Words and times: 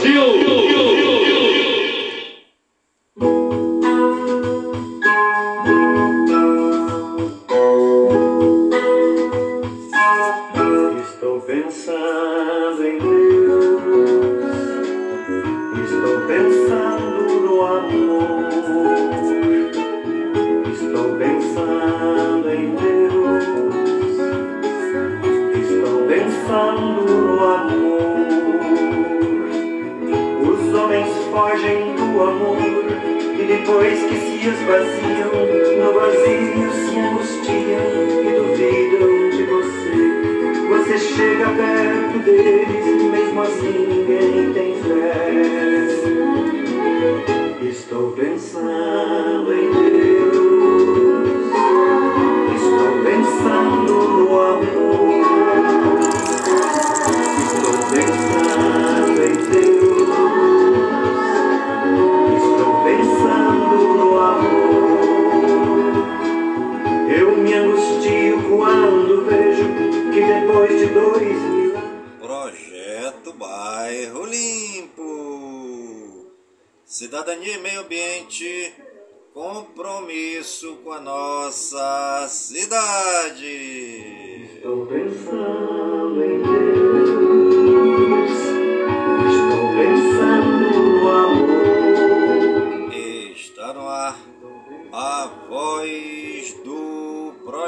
Brasil! 0.00 0.67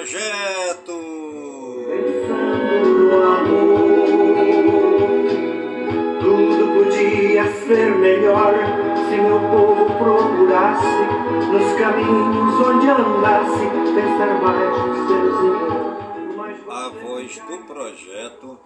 projeto. 0.01 0.97
Pensando 1.87 2.89
no 2.99 3.23
amor, 3.23 4.49
tudo 6.21 6.63
podia 6.75 7.45
ser 7.67 7.91
melhor 7.97 8.55
se 9.09 9.17
meu 9.17 9.41
povo 9.51 9.85
procurasse 9.99 11.03
nos 11.53 11.73
caminhos 11.79 12.55
onde 12.67 12.89
andasse 12.89 13.65
pensar 13.95 14.41
mais 14.43 14.73
no 14.79 14.95
seu 15.07 15.25
Senhor. 15.39 15.81
A 16.71 16.89
voz 16.89 17.39
do 17.39 17.59
projeto 17.67 18.59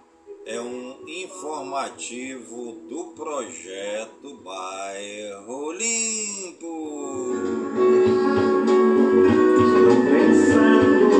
é 0.45 0.61
um 0.61 1.03
informativo 1.05 2.73
do 2.87 3.13
projeto 3.13 4.37
Bairro 4.41 5.71
Limpo. 5.73 7.64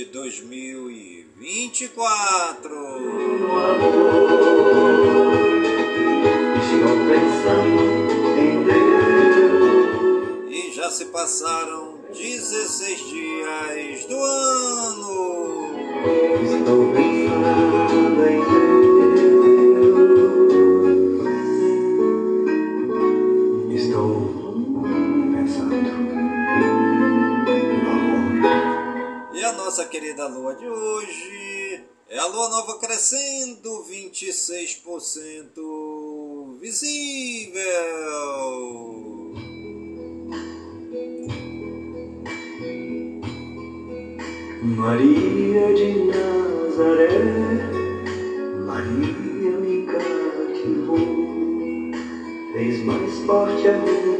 de 0.00 0.06
2024. 0.06 3.00
Meu 3.00 3.52
amor, 3.52 5.34
estou 6.56 6.96
pensando 7.10 8.40
em 8.40 8.64
Deus. 8.64 10.48
E 10.48 10.72
já 10.72 10.88
se 10.90 11.04
passaram 11.06 11.98
16 12.14 12.98
dias 13.10 14.04
do 14.06 14.16
ano. 14.16 15.74
Estou 16.44 16.92
pensando 16.94 18.26
em 18.26 18.40
Deus. 18.40 18.89
nossa 29.70 29.84
querida 29.84 30.26
lua 30.26 30.56
de 30.56 30.66
hoje 30.66 31.84
é 32.08 32.18
a 32.18 32.26
lua 32.26 32.48
nova 32.48 32.76
crescendo 32.80 33.84
26% 33.84 36.58
visível. 36.58 37.60
Maria 44.60 45.72
de 45.72 46.06
Nazaré, 46.06 47.10
Maria 48.66 49.52
me 49.52 49.86
cativou, 49.86 50.98
fez 52.54 52.84
mais 52.84 53.18
forte 53.24 53.68
a 53.68 53.78
minha 53.78 54.19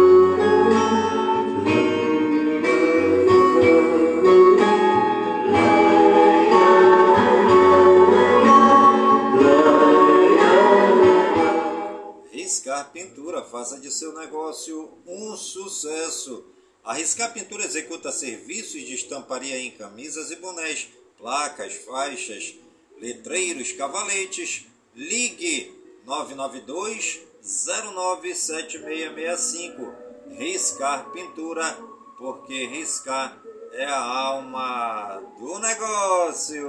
Arriscar 12.81 12.91
Pintura, 12.91 13.43
faça 13.43 13.79
de 13.79 13.91
seu 13.91 14.11
negócio 14.13 14.97
um 15.05 15.37
sucesso. 15.37 16.43
Arriscar 16.83 17.31
Pintura 17.31 17.63
executa 17.63 18.11
serviços 18.11 18.81
de 18.81 18.95
estamparia 18.95 19.59
em 19.59 19.69
camisas 19.71 20.31
e 20.31 20.35
bonés, 20.37 20.89
placas, 21.17 21.75
faixas, 21.75 22.55
letreiros, 22.97 23.71
cavaletes. 23.73 24.65
Ligue 24.95 25.71
992 26.05 27.19
097665. 27.43 29.93
Riscar 30.31 31.11
Pintura, 31.11 31.77
porque 32.17 32.65
riscar 32.65 33.39
é 33.73 33.85
a 33.85 34.01
alma 34.01 35.21
do 35.39 35.59
negócio. 35.59 36.67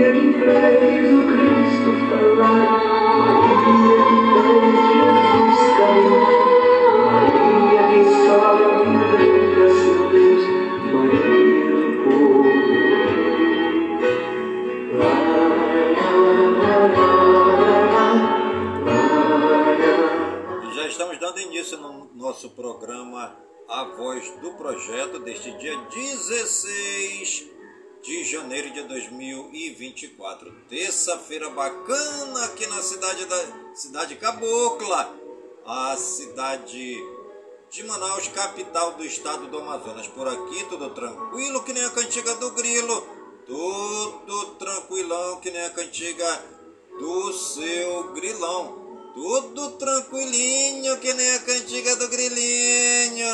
dia 0.00 0.12
que 0.12 0.32
fez 0.32 1.12
o 1.12 1.20
Cristo 1.26 1.90
falar, 2.08 2.64
Maria 3.18 3.56
que 3.60 3.72
fez 3.84 4.72
Jesus 4.88 5.60
cair, 5.76 6.12
Maria 7.04 7.82
que 7.90 8.00
sobe 8.24 8.64
a 8.64 9.68
seu 9.68 10.00
Deus, 10.10 10.44
Maria 10.90 11.28
do 11.68 11.80
povo. 12.04 12.48
Já 20.74 20.84
estamos 20.86 21.16
dando 21.18 21.40
início 21.40 21.76
no 21.76 21.92
nosso 22.14 22.48
programa 22.50 23.36
A 23.68 23.84
Voz 23.98 24.30
do 24.40 24.52
Projeto 24.54 25.18
deste 25.18 25.52
dia 25.58 25.76
16 25.76 27.59
2024. 28.90 30.52
Terça-feira 30.68 31.48
bacana 31.50 32.44
aqui 32.44 32.66
na 32.66 32.82
cidade 32.82 33.24
da 33.24 33.36
cidade 33.74 34.16
Cabocla, 34.16 35.14
a 35.64 35.96
cidade 35.96 36.96
de 37.70 37.84
Manaus, 37.84 38.26
capital 38.28 38.94
do 38.94 39.04
estado 39.04 39.46
do 39.46 39.58
Amazonas. 39.58 40.08
Por 40.08 40.26
aqui 40.26 40.64
tudo 40.68 40.90
tranquilo 40.90 41.62
que 41.62 41.72
nem 41.72 41.84
a 41.84 41.90
cantiga 41.90 42.34
do 42.34 42.50
grilo, 42.50 43.06
tudo 43.46 44.46
tranquilão 44.58 45.38
que 45.40 45.52
nem 45.52 45.62
a 45.62 45.70
cantiga 45.70 46.44
do 46.98 47.32
seu 47.32 48.12
grilão. 48.12 48.80
Tudo 49.14 49.72
tranquilinho 49.72 50.96
que 50.98 51.12
nem 51.12 51.32
a 51.32 51.38
cantiga 51.40 51.96
do 51.96 52.08
grilinho. 52.08 53.26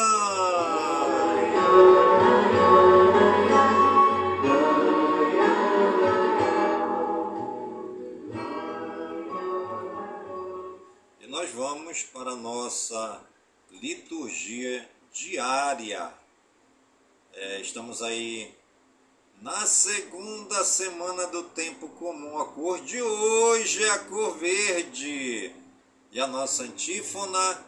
Nós 11.47 11.55
vamos 11.55 12.03
para 12.03 12.33
a 12.33 12.37
nossa 12.37 13.21
liturgia 13.71 14.89
diária. 15.13 16.13
É, 17.33 17.61
estamos 17.61 18.03
aí 18.03 18.53
na 19.41 19.65
segunda 19.65 20.65
semana 20.65 21.29
do 21.29 21.45
tempo 21.45 21.89
comum. 21.91 22.39
A 22.39 22.47
cor 22.47 22.81
de 22.81 23.01
hoje 23.01 23.85
é 23.85 23.91
a 23.91 23.99
cor 24.01 24.37
verde. 24.37 25.53
E 26.11 26.19
a 26.19 26.27
nossa 26.27 26.65
antífona: 26.65 27.65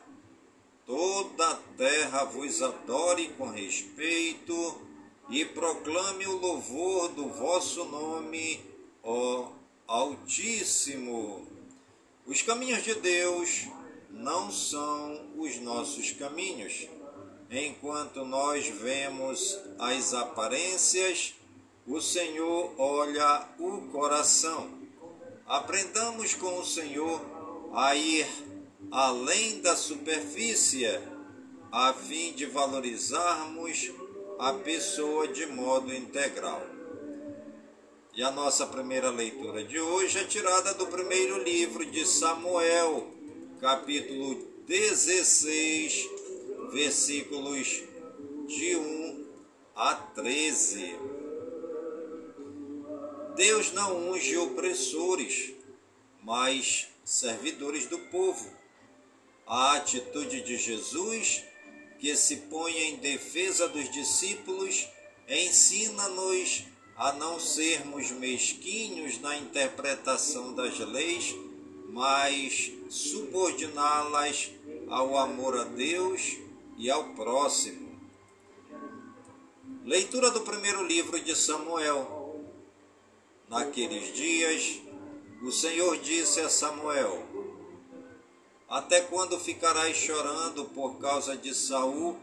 toda 0.84 1.48
a 1.48 1.56
terra 1.76 2.24
vos 2.24 2.60
adore 2.60 3.28
com 3.38 3.48
respeito 3.48 4.82
e 5.28 5.44
proclame 5.44 6.26
o 6.26 6.36
louvor 6.36 7.10
do 7.10 7.28
vosso 7.28 7.84
nome, 7.84 8.60
ó 9.04 9.52
Altíssimo. 9.86 11.57
Os 12.28 12.42
caminhos 12.42 12.82
de 12.82 12.94
Deus 12.96 13.68
não 14.10 14.52
são 14.52 15.30
os 15.38 15.58
nossos 15.60 16.10
caminhos. 16.10 16.86
Enquanto 17.50 18.22
nós 18.22 18.68
vemos 18.68 19.58
as 19.78 20.12
aparências, 20.12 21.32
o 21.86 22.02
Senhor 22.02 22.74
olha 22.76 23.48
o 23.58 23.80
coração. 23.90 24.68
Aprendamos 25.46 26.34
com 26.34 26.58
o 26.58 26.66
Senhor 26.66 27.18
a 27.72 27.94
ir 27.94 28.26
além 28.90 29.62
da 29.62 29.74
superfície, 29.74 30.86
a 31.72 31.94
fim 31.94 32.34
de 32.34 32.44
valorizarmos 32.44 33.90
a 34.38 34.52
pessoa 34.52 35.28
de 35.28 35.46
modo 35.46 35.94
integral. 35.94 36.77
E 38.18 38.22
a 38.24 38.32
nossa 38.32 38.66
primeira 38.66 39.10
leitura 39.10 39.62
de 39.62 39.78
hoje 39.78 40.18
é 40.18 40.24
tirada 40.24 40.74
do 40.74 40.88
primeiro 40.88 41.40
livro 41.40 41.86
de 41.86 42.04
Samuel, 42.04 43.06
capítulo 43.60 44.44
16, 44.66 46.10
versículos 46.72 47.84
de 48.48 48.74
1 48.74 49.26
a 49.76 49.94
13. 49.94 50.96
Deus 53.36 53.70
não 53.70 54.10
unge 54.10 54.36
opressores, 54.36 55.52
mas 56.20 56.88
servidores 57.04 57.86
do 57.86 58.00
povo. 58.10 58.50
A 59.46 59.74
atitude 59.74 60.40
de 60.40 60.56
Jesus, 60.56 61.44
que 62.00 62.16
se 62.16 62.34
põe 62.50 62.76
em 62.78 62.96
defesa 62.96 63.68
dos 63.68 63.88
discípulos, 63.92 64.88
ensina-nos 65.28 66.64
a 66.98 67.12
não 67.12 67.38
sermos 67.38 68.10
mesquinhos 68.10 69.20
na 69.20 69.36
interpretação 69.36 70.52
das 70.52 70.80
leis, 70.80 71.32
mas 71.90 72.72
subordiná-las 72.90 74.50
ao 74.88 75.16
amor 75.16 75.56
a 75.56 75.64
Deus 75.64 76.38
e 76.76 76.90
ao 76.90 77.14
próximo. 77.14 77.88
Leitura 79.84 80.32
do 80.32 80.40
primeiro 80.40 80.84
livro 80.84 81.20
de 81.20 81.36
Samuel. 81.36 82.42
Naqueles 83.48 84.12
dias, 84.12 84.80
o 85.40 85.52
Senhor 85.52 85.96
disse 85.98 86.40
a 86.40 86.50
Samuel: 86.50 87.24
Até 88.68 89.02
quando 89.02 89.38
ficarás 89.38 89.96
chorando 89.96 90.64
por 90.64 90.98
causa 90.98 91.36
de 91.36 91.54
Saul? 91.54 92.18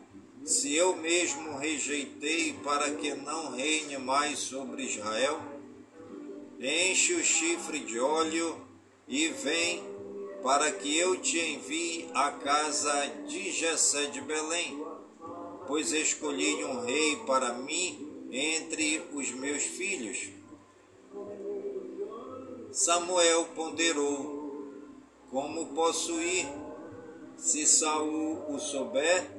Se 0.45 0.75
eu 0.75 0.95
mesmo 0.95 1.57
rejeitei 1.57 2.53
para 2.63 2.91
que 2.91 3.15
não 3.15 3.55
reine 3.55 3.97
mais 3.97 4.37
sobre 4.37 4.83
Israel? 4.83 5.41
Enche 6.59 7.15
o 7.15 7.23
chifre 7.23 7.79
de 7.79 7.99
óleo 7.99 8.55
e 9.07 9.29
vem 9.29 9.83
para 10.43 10.71
que 10.71 10.95
eu 10.95 11.17
te 11.19 11.39
envie 11.39 12.07
à 12.13 12.31
casa 12.31 13.07
de 13.27 13.51
Jessé 13.51 14.05
de 14.05 14.21
Belém, 14.21 14.85
pois 15.65 15.91
escolhi 15.91 16.63
um 16.63 16.85
rei 16.85 17.15
para 17.25 17.53
mim 17.53 18.27
entre 18.31 19.01
os 19.13 19.31
meus 19.31 19.63
filhos. 19.63 20.29
Samuel 22.71 23.45
ponderou: 23.55 24.71
Como 25.31 25.73
posso 25.73 26.21
ir? 26.21 26.47
Se 27.35 27.65
Saul 27.65 28.45
o 28.47 28.59
souber, 28.59 29.34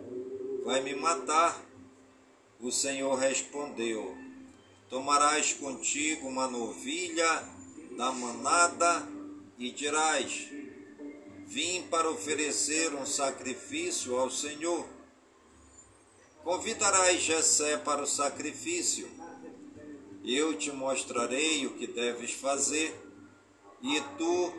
vai 0.66 0.80
me 0.80 0.96
matar. 0.96 1.64
O 2.60 2.72
Senhor 2.72 3.14
respondeu: 3.14 4.18
Tomarás 4.90 5.52
contigo 5.52 6.26
uma 6.26 6.48
novilha 6.48 7.44
da 7.96 8.10
manada 8.10 9.08
e 9.56 9.70
dirás: 9.70 10.48
Vim 11.46 11.82
para 11.82 12.10
oferecer 12.10 12.92
um 12.94 13.06
sacrifício 13.06 14.16
ao 14.16 14.28
Senhor. 14.28 14.84
Convidarás 16.42 17.22
Jessé 17.22 17.76
para 17.78 18.02
o 18.02 18.06
sacrifício. 18.06 19.08
Eu 20.24 20.58
te 20.58 20.72
mostrarei 20.72 21.64
o 21.66 21.74
que 21.74 21.86
deves 21.86 22.32
fazer, 22.32 22.92
e 23.80 24.00
tu 24.18 24.52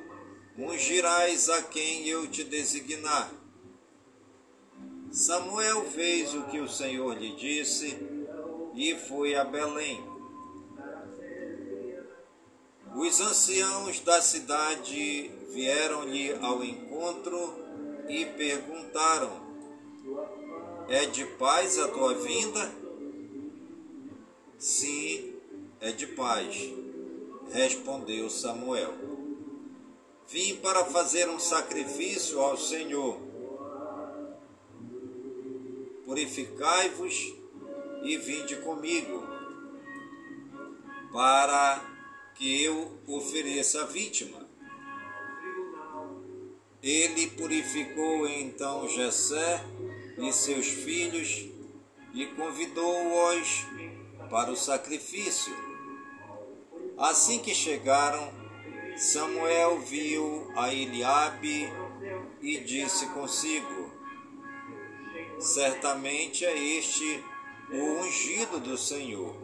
ungirás 0.58 1.50
a 1.50 1.62
quem 1.63 2.08
eu 2.08 2.25
te 2.27 2.46
designar 2.46 3.37
Samuel 5.11 5.85
fez 5.85 6.33
o 6.33 6.43
que 6.43 6.59
o 6.59 6.67
Senhor 6.67 7.17
lhe 7.17 7.35
disse 7.35 7.97
e 8.75 8.95
foi 8.95 9.35
a 9.35 9.43
Belém. 9.43 10.03
Os 12.95 13.21
anciãos 13.21 13.99
da 14.01 14.21
cidade 14.21 15.31
vieram-lhe 15.51 16.33
ao 16.41 16.63
encontro 16.63 17.55
e 18.09 18.25
perguntaram: 18.25 19.31
É 20.89 21.05
de 21.05 21.25
paz 21.25 21.79
a 21.79 21.87
tua 21.87 22.13
vinda? 22.15 22.71
Sim, 24.57 25.35
é 25.79 25.91
de 25.91 26.07
paz, 26.07 26.73
respondeu 27.51 28.29
Samuel. 28.29 28.93
Vim 30.27 30.57
para 30.57 30.85
fazer 30.85 31.29
um 31.29 31.39
sacrifício 31.39 32.41
ao 32.41 32.57
Senhor 32.57 33.26
purificai-vos 36.07 37.35
e 38.01 38.15
vinde 38.15 38.55
comigo, 38.61 39.27
para 41.11 41.83
que 42.33 42.63
eu 42.63 42.97
ofereça 43.05 43.81
a 43.81 43.85
vítima. 43.87 44.47
Ele 46.81 47.27
purificou 47.31 48.25
então 48.25 48.87
Jessé 48.87 49.61
e 50.17 50.31
seus 50.31 50.67
filhos 50.67 51.45
e 52.13 52.25
convidou-os 52.27 53.65
para 54.29 54.49
o 54.49 54.55
sacrifício. 54.55 55.53
Assim 56.97 57.39
que 57.39 57.53
chegaram, 57.53 58.31
Samuel 58.95 59.81
viu 59.81 60.49
a 60.55 60.73
Eliabe 60.73 61.69
e 62.41 62.59
disse 62.59 63.07
consigo: 63.07 63.97
Certamente 65.39 66.46
é 66.46 66.58
este 66.58 67.24
o 67.72 68.01
ungido 68.01 68.60
do 68.60 68.77
Senhor. 68.77 69.36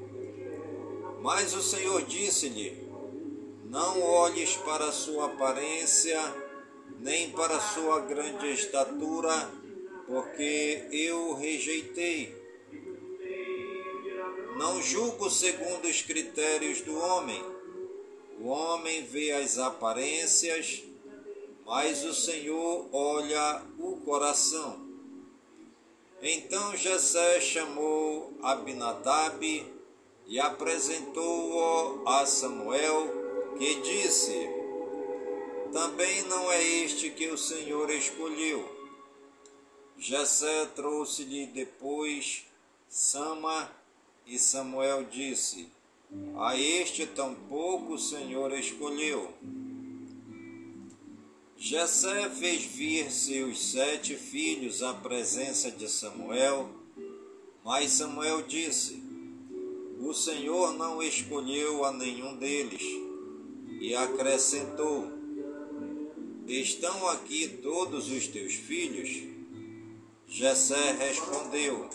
Mas 1.21 1.53
o 1.53 1.61
Senhor 1.61 2.01
disse-lhe: 2.03 2.87
Não 3.65 4.01
olhes 4.01 4.55
para 4.57 4.91
sua 4.91 5.27
aparência, 5.27 6.19
nem 6.99 7.29
para 7.31 7.59
sua 7.59 7.99
grande 8.01 8.51
estatura, 8.51 9.49
porque 10.07 10.87
eu 10.91 11.29
o 11.29 11.33
rejeitei. 11.35 12.41
Não 14.57 14.81
julgo 14.81 15.29
segundo 15.29 15.87
os 15.87 16.01
critérios 16.01 16.81
do 16.81 16.97
homem. 16.97 17.41
O 18.39 18.47
homem 18.47 19.05
vê 19.05 19.31
as 19.31 19.57
aparências, 19.57 20.83
mas 21.65 22.03
o 22.03 22.13
Senhor 22.13 22.89
olha 22.91 23.63
o 23.79 23.97
coração. 23.97 24.82
Então 26.25 26.73
Jessé 26.77 27.41
chamou 27.41 28.31
Abinadab 28.41 29.43
e 30.25 30.39
apresentou-o 30.39 32.07
a 32.07 32.25
Samuel, 32.25 33.57
que 33.59 33.81
disse: 33.81 34.49
Também 35.73 36.21
não 36.23 36.49
é 36.49 36.63
este 36.63 37.09
que 37.09 37.27
o 37.27 37.37
Senhor 37.37 37.89
escolheu. 37.89 38.65
Jessé 39.97 40.65
trouxe-lhe 40.67 41.47
depois 41.47 42.45
Sama, 42.87 43.69
e 44.25 44.39
Samuel 44.39 45.03
disse: 45.03 45.69
A 46.37 46.57
este 46.57 47.05
tampouco 47.05 47.95
o 47.95 47.99
Senhor 47.99 48.53
escolheu. 48.53 49.33
Jessé 51.57 52.29
fez 52.29 52.63
vir 52.63 53.11
seus 53.11 53.71
sete 53.71 54.15
filhos 54.15 54.83
à 54.83 54.93
presença 54.93 55.71
de 55.71 55.87
Samuel, 55.87 56.69
mas 57.63 57.91
Samuel 57.91 58.41
disse: 58.43 59.01
O 59.99 60.13
Senhor 60.13 60.73
não 60.73 61.01
escolheu 61.01 61.85
a 61.85 61.91
nenhum 61.91 62.35
deles. 62.35 62.83
E 63.79 63.95
acrescentou: 63.95 65.11
Estão 66.47 67.07
aqui 67.09 67.47
todos 67.61 68.09
os 68.11 68.27
teus 68.27 68.53
filhos? 68.53 69.23
Jessé 70.27 70.91
respondeu: 70.93 71.87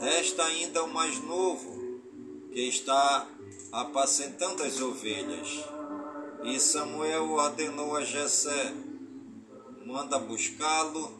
Resta 0.00 0.44
ainda 0.44 0.84
o 0.84 0.92
mais 0.92 1.22
novo, 1.22 2.00
que 2.52 2.60
está 2.60 3.28
apacentando 3.72 4.62
as 4.62 4.80
ovelhas. 4.80 5.75
E 6.46 6.60
Samuel 6.60 7.32
ordenou 7.32 7.96
a 7.96 8.04
Jessé: 8.04 8.72
Manda 9.84 10.16
buscá-lo, 10.16 11.10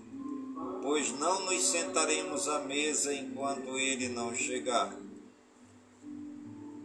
pois 0.81 1.11
não 1.19 1.47
nos 1.47 1.65
sentaremos 1.65 2.47
à 2.47 2.61
mesa 2.61 3.13
enquanto 3.13 3.77
ele 3.77 4.09
não 4.09 4.33
chegar. 4.33 4.97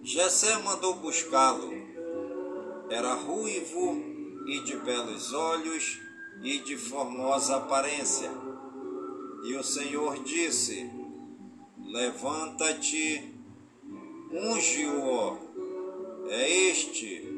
Jessé 0.02 0.58
mandou 0.64 0.96
buscá-lo. 0.96 1.72
Era 2.90 3.14
ruivo 3.14 4.04
e 4.48 4.60
de 4.62 4.76
belos 4.78 5.32
olhos 5.34 6.00
e 6.42 6.58
de 6.62 6.76
formosa 6.76 7.58
aparência. 7.58 8.32
E 9.44 9.54
o 9.56 9.64
Senhor 9.64 10.24
disse: 10.24 10.90
Levanta-te, 11.78 13.36
unge-o, 14.32 15.38
é 16.28 16.50
este 16.72 17.31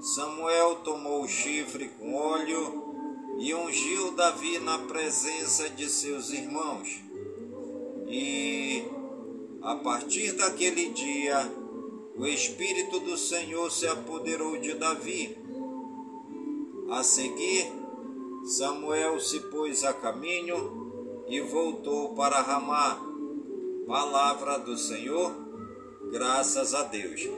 Samuel 0.00 0.76
tomou 0.76 1.24
o 1.24 1.28
chifre 1.28 1.88
com 1.88 2.14
óleo 2.14 2.94
e 3.38 3.52
ungiu 3.52 4.12
Davi 4.12 4.58
na 4.60 4.78
presença 4.78 5.68
de 5.68 5.88
seus 5.88 6.30
irmãos. 6.30 7.00
E 8.06 8.84
a 9.60 9.74
partir 9.74 10.32
daquele 10.32 10.90
dia, 10.90 11.52
o 12.16 12.26
Espírito 12.26 13.00
do 13.00 13.16
Senhor 13.16 13.70
se 13.72 13.88
apoderou 13.88 14.56
de 14.58 14.74
Davi. 14.74 15.36
A 16.90 17.02
seguir, 17.02 17.70
Samuel 18.44 19.20
se 19.20 19.40
pôs 19.50 19.82
a 19.82 19.92
caminho 19.92 21.24
e 21.28 21.40
voltou 21.40 22.14
para 22.14 22.40
Ramá. 22.40 23.00
Palavra 23.86 24.58
do 24.58 24.78
Senhor, 24.78 25.32
graças 26.10 26.72
a 26.72 26.84
Deus. 26.84 27.37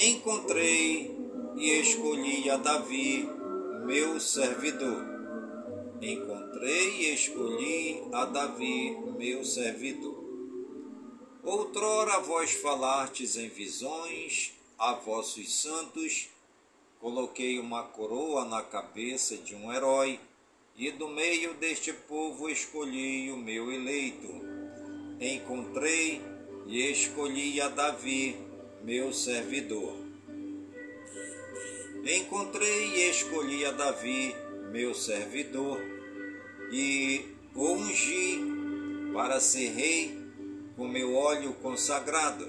Encontrei 0.00 1.12
e 1.56 1.70
escolhi 1.80 2.48
a 2.48 2.56
Davi, 2.56 3.28
meu 3.84 4.20
servidor. 4.20 5.04
Encontrei 6.00 7.00
e 7.00 7.14
escolhi 7.14 8.04
a 8.12 8.24
Davi, 8.26 8.96
meu 9.18 9.44
servidor. 9.44 10.24
Outrora 11.42 12.20
vós 12.20 12.52
falastes 12.52 13.34
em 13.36 13.48
visões 13.48 14.52
a 14.78 14.92
vossos 14.92 15.52
santos, 15.52 16.28
coloquei 17.00 17.58
uma 17.58 17.82
coroa 17.82 18.44
na 18.44 18.62
cabeça 18.62 19.36
de 19.36 19.56
um 19.56 19.72
herói 19.72 20.20
e 20.76 20.92
do 20.92 21.08
meio 21.08 21.54
deste 21.54 21.92
povo 21.92 22.48
escolhi 22.48 23.32
o 23.32 23.36
meu 23.36 23.72
eleito. 23.72 24.28
Encontrei 25.20 26.22
e 26.68 26.88
escolhi 26.88 27.60
a 27.60 27.68
Davi, 27.68 28.47
meu 28.82 29.12
servidor. 29.12 29.96
Encontrei 32.04 32.94
e 32.94 33.10
escolhi 33.10 33.64
a 33.64 33.72
Davi, 33.72 34.34
meu 34.70 34.94
servidor, 34.94 35.80
e 36.72 37.24
o 37.54 37.72
ungi 37.72 38.40
para 39.12 39.40
ser 39.40 39.70
rei 39.70 40.16
com 40.76 40.86
meu 40.86 41.14
óleo 41.14 41.52
consagrado. 41.54 42.48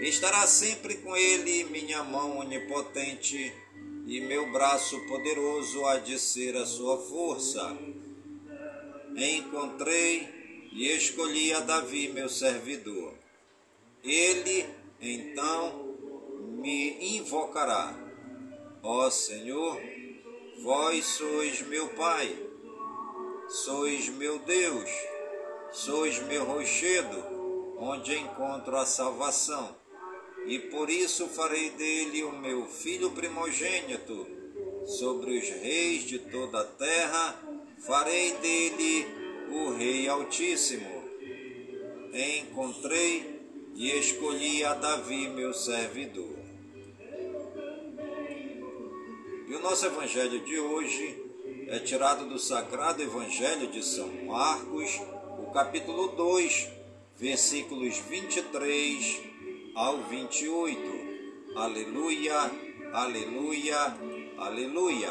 Estará 0.00 0.46
sempre 0.46 0.96
com 0.96 1.16
ele 1.16 1.64
minha 1.64 2.02
mão 2.02 2.38
onipotente 2.38 3.52
e 4.06 4.20
meu 4.20 4.50
braço 4.52 4.98
poderoso 5.06 5.84
há 5.86 5.98
de 5.98 6.18
ser 6.18 6.56
a 6.56 6.66
sua 6.66 6.98
força. 6.98 7.76
Encontrei 9.14 10.68
e 10.72 10.88
escolhi 10.88 11.52
a 11.52 11.60
Davi, 11.60 12.08
meu 12.08 12.28
servidor. 12.28 13.14
Ele, 14.02 14.66
então, 15.02 15.96
me 16.58 17.16
invocará. 17.18 17.94
Ó 18.82 19.10
Senhor, 19.10 19.80
vós 20.62 21.04
sois 21.04 21.60
meu 21.62 21.88
Pai, 21.90 22.34
sois 23.48 24.08
meu 24.08 24.38
Deus, 24.38 24.90
sois 25.72 26.18
meu 26.22 26.44
rochedo, 26.44 27.76
onde 27.78 28.16
encontro 28.16 28.76
a 28.76 28.86
salvação 28.86 29.82
e 30.46 30.58
por 30.58 30.90
isso 30.90 31.28
farei 31.28 31.70
dele 31.70 32.24
o 32.24 32.32
meu 32.32 32.66
filho 32.66 33.10
primogênito, 33.10 34.26
sobre 34.84 35.38
os 35.38 35.48
reis 35.48 36.02
de 36.04 36.18
toda 36.18 36.60
a 36.60 36.64
terra, 36.64 37.40
farei 37.86 38.32
dele 38.38 39.06
o 39.50 39.70
Rei 39.70 40.08
Altíssimo. 40.08 41.02
Encontrei 42.12 43.31
e 43.82 43.98
escolhi 43.98 44.64
a 44.64 44.74
Davi, 44.74 45.26
meu 45.26 45.52
servidor. 45.52 46.38
E 49.48 49.54
o 49.56 49.58
nosso 49.58 49.84
evangelho 49.86 50.38
de 50.44 50.56
hoje 50.56 51.20
é 51.66 51.80
tirado 51.80 52.28
do 52.28 52.38
Sagrado 52.38 53.02
Evangelho 53.02 53.66
de 53.66 53.84
São 53.84 54.06
Marcos, 54.24 55.00
o 55.36 55.50
capítulo 55.50 56.12
2, 56.12 56.68
versículos 57.16 57.98
23 58.08 59.20
ao 59.74 59.98
28. 60.04 61.56
Aleluia, 61.56 62.52
aleluia, 62.92 63.96
aleluia. 64.38 65.10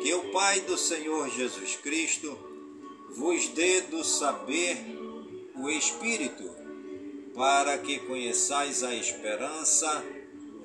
Que 0.00 0.14
o 0.14 0.32
Pai 0.32 0.60
do 0.60 0.78
Senhor 0.78 1.28
Jesus 1.28 1.76
Cristo 1.76 2.38
vos 3.10 3.48
dê 3.48 3.82
do 3.82 4.02
saber 4.02 4.78
o 5.56 5.68
Espírito, 5.68 6.51
para 7.34 7.78
que 7.78 7.98
conheçais 8.00 8.82
a 8.82 8.94
esperança 8.94 10.04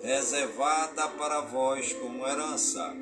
reservada 0.01 1.07
para 1.09 1.41
vós 1.41 1.93
como 1.93 2.27
herança. 2.27 2.95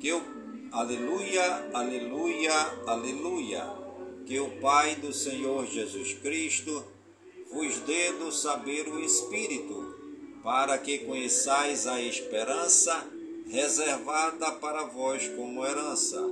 Que 0.00 0.12
o 0.12 0.38
Aleluia, 0.70 1.70
aleluia, 1.72 2.52
aleluia. 2.86 3.64
Que 4.26 4.38
o 4.38 4.60
Pai 4.60 4.96
do 4.96 5.14
Senhor 5.14 5.66
Jesus 5.66 6.12
Cristo 6.12 6.84
vos 7.50 7.78
dê 7.80 8.12
do 8.12 8.30
saber 8.30 8.86
o 8.86 9.00
Espírito, 9.00 9.94
para 10.42 10.76
que 10.76 10.98
conheçais 10.98 11.86
a 11.86 12.02
esperança 12.02 13.02
reservada 13.48 14.52
para 14.52 14.84
vós 14.84 15.26
como 15.28 15.64
herança. 15.64 16.22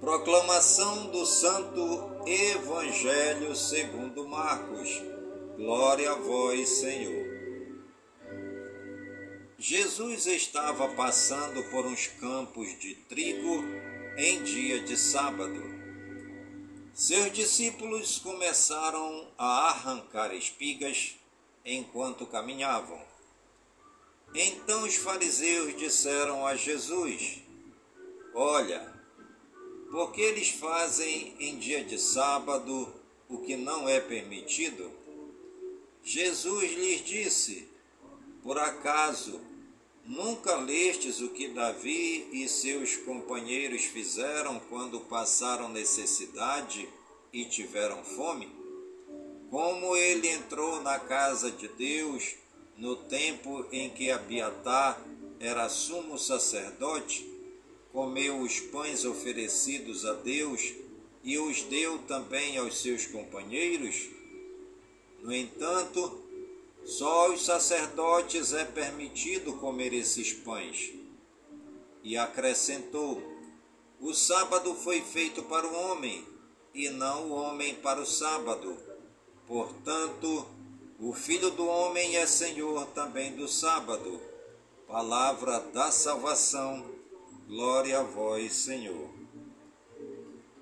Proclamação 0.00 1.06
do 1.12 1.24
Santo 1.24 2.17
Evangelho 2.30 3.56
segundo 3.56 4.28
Marcos. 4.28 5.02
Glória 5.56 6.12
a 6.12 6.14
vós, 6.14 6.68
Senhor. 6.68 7.26
Jesus 9.58 10.26
estava 10.26 10.88
passando 10.88 11.62
por 11.70 11.86
uns 11.86 12.06
campos 12.06 12.78
de 12.78 12.96
trigo 12.96 13.64
em 14.18 14.42
dia 14.42 14.78
de 14.80 14.94
sábado. 14.94 15.58
Seus 16.92 17.32
discípulos 17.32 18.18
começaram 18.18 19.26
a 19.38 19.70
arrancar 19.70 20.34
espigas 20.34 21.16
enquanto 21.64 22.26
caminhavam. 22.26 23.00
Então 24.34 24.82
os 24.82 24.96
fariseus 24.96 25.74
disseram 25.78 26.46
a 26.46 26.54
Jesus: 26.54 27.38
Olha, 28.34 28.97
porque 29.90 30.20
eles 30.20 30.50
fazem 30.50 31.34
em 31.38 31.58
dia 31.58 31.84
de 31.84 31.98
sábado 31.98 32.92
o 33.28 33.38
que 33.38 33.56
não 33.56 33.88
é 33.88 34.00
permitido? 34.00 34.90
Jesus 36.02 36.72
lhes 36.72 37.04
disse: 37.04 37.68
Por 38.42 38.58
acaso 38.58 39.40
Nunca 40.08 40.56
lestes 40.56 41.20
o 41.20 41.28
que 41.28 41.48
Davi 41.48 42.30
e 42.32 42.48
seus 42.48 42.96
companheiros 42.96 43.84
fizeram 43.84 44.58
quando 44.58 45.00
passaram 45.00 45.68
necessidade 45.68 46.88
e 47.30 47.44
tiveram 47.44 48.02
fome? 48.02 48.48
Como 49.50 49.94
ele 49.94 50.28
entrou 50.28 50.80
na 50.80 50.98
casa 50.98 51.50
de 51.50 51.68
Deus 51.68 52.36
no 52.78 52.96
tempo 52.96 53.66
em 53.70 53.90
que 53.90 54.10
Abiatar 54.10 54.98
era 55.38 55.68
sumo 55.68 56.18
sacerdote, 56.18 57.30
comeu 57.92 58.40
os 58.40 58.60
pães 58.60 59.04
oferecidos 59.04 60.04
a 60.04 60.14
Deus 60.14 60.74
e 61.22 61.38
os 61.38 61.62
deu 61.62 61.98
também 62.00 62.56
aos 62.56 62.78
seus 62.78 63.06
companheiros? 63.06 64.08
No 65.22 65.34
entanto, 65.34 66.22
só 66.84 67.26
aos 67.26 67.44
sacerdotes 67.44 68.52
é 68.52 68.64
permitido 68.64 69.52
comer 69.54 69.92
esses 69.92 70.32
pães. 70.32 70.92
E 72.02 72.16
acrescentou: 72.16 73.22
O 74.00 74.14
sábado 74.14 74.74
foi 74.74 75.02
feito 75.02 75.42
para 75.42 75.66
o 75.66 75.74
homem, 75.74 76.24
e 76.72 76.88
não 76.88 77.30
o 77.30 77.32
homem 77.32 77.74
para 77.74 78.00
o 78.00 78.06
sábado. 78.06 78.76
Portanto, 79.46 80.46
o 81.00 81.12
Filho 81.12 81.50
do 81.50 81.66
Homem 81.66 82.16
é 82.16 82.26
Senhor 82.26 82.86
também 82.86 83.36
do 83.36 83.46
sábado. 83.46 84.20
Palavra 84.86 85.60
da 85.60 85.90
salvação. 85.90 86.97
Glória 87.48 88.00
a 88.00 88.02
vós, 88.02 88.52
Senhor. 88.52 89.08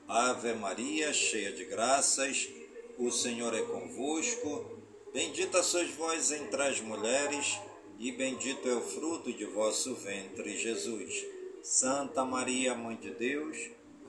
Ave 0.07 0.53
Maria, 0.53 1.13
cheia 1.13 1.51
de 1.53 1.65
graças, 1.65 2.49
o 2.97 3.11
Senhor 3.11 3.53
é 3.55 3.63
convosco. 3.63 4.65
Bendita 5.13 5.65
sois 5.65 5.91
vós 5.97 6.31
entre 6.31 6.63
as 6.63 6.81
mulheres, 6.81 7.59
e 7.99 8.13
bendito 8.13 8.69
é 8.69 8.73
o 8.73 8.81
fruto 8.81 9.33
de 9.33 9.45
vosso 9.47 9.97
ventre, 9.97 10.57
Jesus. 10.57 11.27
Santa 11.61 12.25
Maria, 12.25 12.73
Mãe 12.77 12.95
de 12.95 13.11
Deus, 13.11 13.59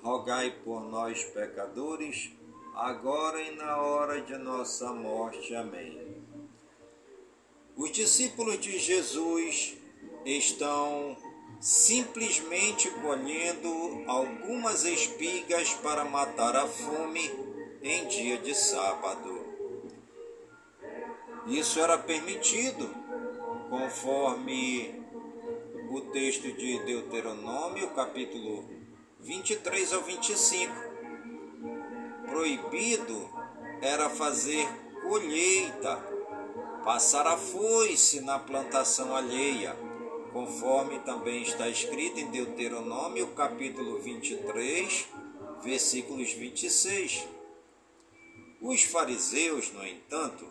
rogai 0.04 0.56
por 0.64 0.84
nós, 0.84 1.24
pecadores, 1.24 2.30
agora 2.76 3.42
e 3.42 3.56
na 3.56 3.82
hora 3.82 4.22
de 4.22 4.38
nossa 4.38 4.94
morte. 4.94 5.56
Amém. 5.56 6.22
Os 7.76 7.92
discípulos 7.92 8.60
de 8.60 8.78
Jesus 8.78 9.76
estão 10.24 11.18
simplesmente 11.60 12.90
colhendo 12.92 14.04
algumas 14.08 14.84
espigas 14.84 15.74
para 15.76 16.06
matar 16.06 16.56
a 16.56 16.68
fome 16.68 17.30
em 17.82 18.08
dia 18.08 18.38
de 18.38 18.54
sábado. 18.54 19.46
Isso 21.48 21.80
era 21.80 21.98
permitido, 21.98 22.90
conforme 23.70 25.02
o 25.90 26.02
texto 26.12 26.52
de 26.52 26.80
Deuteronômio, 26.80 27.90
capítulo 27.92 28.66
23 29.22 29.94
ao 29.94 30.04
25. 30.04 30.74
Proibido 32.26 33.30
era 33.82 34.10
fazer 34.10 34.68
colheita, 35.02 35.96
passar 36.84 37.26
a 37.26 37.38
foice 37.38 38.22
na 38.22 38.38
plantação 38.38 39.16
alheia, 39.16 39.76
conforme 40.32 41.00
também 41.00 41.42
está 41.42 41.68
escrito 41.70 42.20
em 42.20 42.30
Deuteronômio, 42.30 43.28
capítulo 43.30 44.00
23, 44.00 45.08
versículos 45.64 46.32
26. 46.34 47.28
Os 48.62 48.84
fariseus, 48.84 49.72
no 49.72 49.86
entanto, 49.86 50.48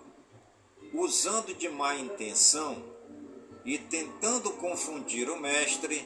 usando 0.92 1.54
de 1.54 1.68
má 1.68 1.96
intenção 1.96 2.82
e 3.64 3.78
tentando 3.78 4.52
confundir 4.52 5.28
o 5.28 5.38
Mestre, 5.38 6.04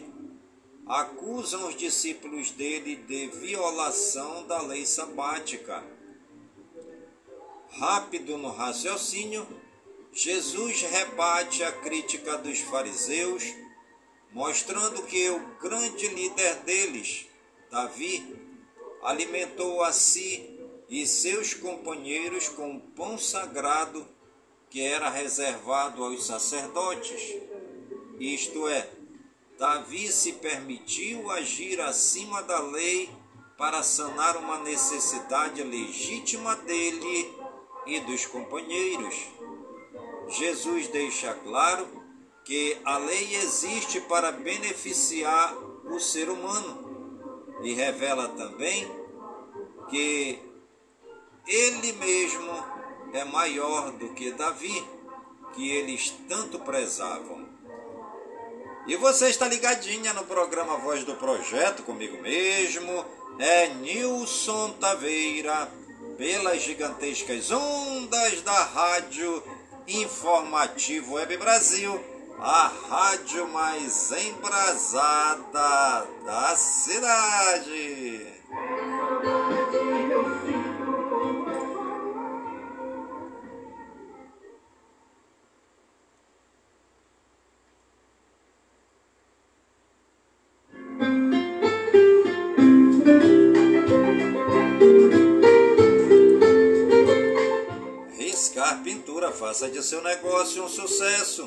acusam 0.87 1.69
os 1.69 1.77
discípulos 1.77 2.51
dele 2.51 2.97
de 2.97 3.29
violação 3.29 4.47
da 4.47 4.61
lei 4.63 4.85
sabática. 4.85 5.85
Rápido 7.71 8.37
no 8.37 8.51
raciocínio, 8.51 9.47
Jesus 10.13 10.83
rebate 10.83 11.63
a 11.63 11.73
crítica 11.73 12.37
dos 12.39 12.59
fariseus, 12.61 13.45
mostrando 14.33 15.03
que 15.05 15.31
o 15.31 15.39
grande 15.61 16.09
líder 16.09 16.57
deles, 16.57 17.27
Davi, 17.71 18.37
alimentou 19.03 19.83
a 19.83 19.93
si 19.93 20.59
e 20.89 21.07
seus 21.07 21.55
companheiros 21.55 22.49
com 22.49 22.77
o 22.77 22.81
pão 22.81 23.17
sagrado 23.17 24.07
que 24.69 24.83
era 24.83 25.09
reservado 25.09 26.03
aos 26.03 26.27
sacerdotes. 26.27 27.37
Isto 28.19 28.69
é, 28.69 28.89
Davi 29.59 30.11
se 30.11 30.35
permitiu 30.35 31.31
agir 31.31 31.81
acima 31.81 32.43
da 32.43 32.61
lei 32.61 33.09
para 33.57 33.83
sanar 33.83 34.37
uma 34.37 34.59
necessidade 34.61 35.63
legítima 35.63 36.57
dele 36.57 37.33
e 37.87 38.01
dos 38.01 38.27
companheiros. 38.27 39.15
Jesus 40.31 40.89
deixa 40.89 41.35
claro 41.35 41.89
que 42.45 42.79
a 42.85 42.99
lei 42.99 43.37
existe 43.37 44.01
para 44.03 44.31
beneficiar 44.31 45.55
o 45.85 45.99
ser 45.99 46.29
humano 46.31 47.59
e 47.63 47.75
revela 47.75 48.29
também 48.29 48.91
que 49.89 50.39
ele 51.47 51.93
mesmo 51.95 52.53
é 53.13 53.25
maior 53.25 53.91
do 53.93 54.11
que 54.11 54.31
Davi, 54.33 54.87
que 55.53 55.69
eles 55.69 56.15
tanto 56.29 56.61
prezavam. 56.61 57.49
E 58.87 58.97
você 58.97 59.29
está 59.29 59.49
ligadinha 59.49 60.13
no 60.13 60.25
programa 60.25 60.77
Voz 60.79 61.05
do 61.05 61.15
Projeto 61.17 61.83
comigo 61.83 62.21
mesmo, 62.23 63.05
é 63.39 63.69
Nilson 63.69 64.71
Taveira, 64.81 65.71
pelas 66.17 66.63
gigantescas 66.63 67.51
ondas 67.51 68.43
da 68.43 68.63
Rádio 68.65 69.43
Informativo 69.93 71.15
Web 71.15 71.37
Brasil, 71.37 72.01
a 72.39 72.71
rádio 72.89 73.49
mais 73.49 74.13
embrasada 74.13 76.07
da 76.25 76.55
cidade. 76.55 78.40
Pintura, 99.21 99.33
faça 99.33 99.69
de 99.69 99.83
seu 99.83 100.01
negócio 100.03 100.65
um 100.65 100.69
sucesso. 100.69 101.47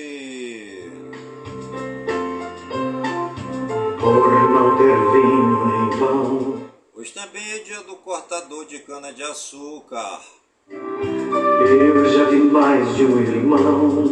Por 3.99 4.49
não 4.51 4.77
ter 4.77 4.97
vinho 5.11 5.65
nem 5.65 5.99
pão, 5.99 6.61
Hoje 6.95 7.11
também 7.13 7.51
é 7.53 7.59
dia 7.59 7.81
do 7.81 7.95
cortador 7.95 8.65
de 8.65 8.79
cana-de-açúcar. 8.79 10.21
eu 10.69 12.05
já 12.09 12.25
vi 12.25 12.37
mais 12.37 12.95
de 12.95 13.05
um 13.05 13.19
irmão. 13.19 14.05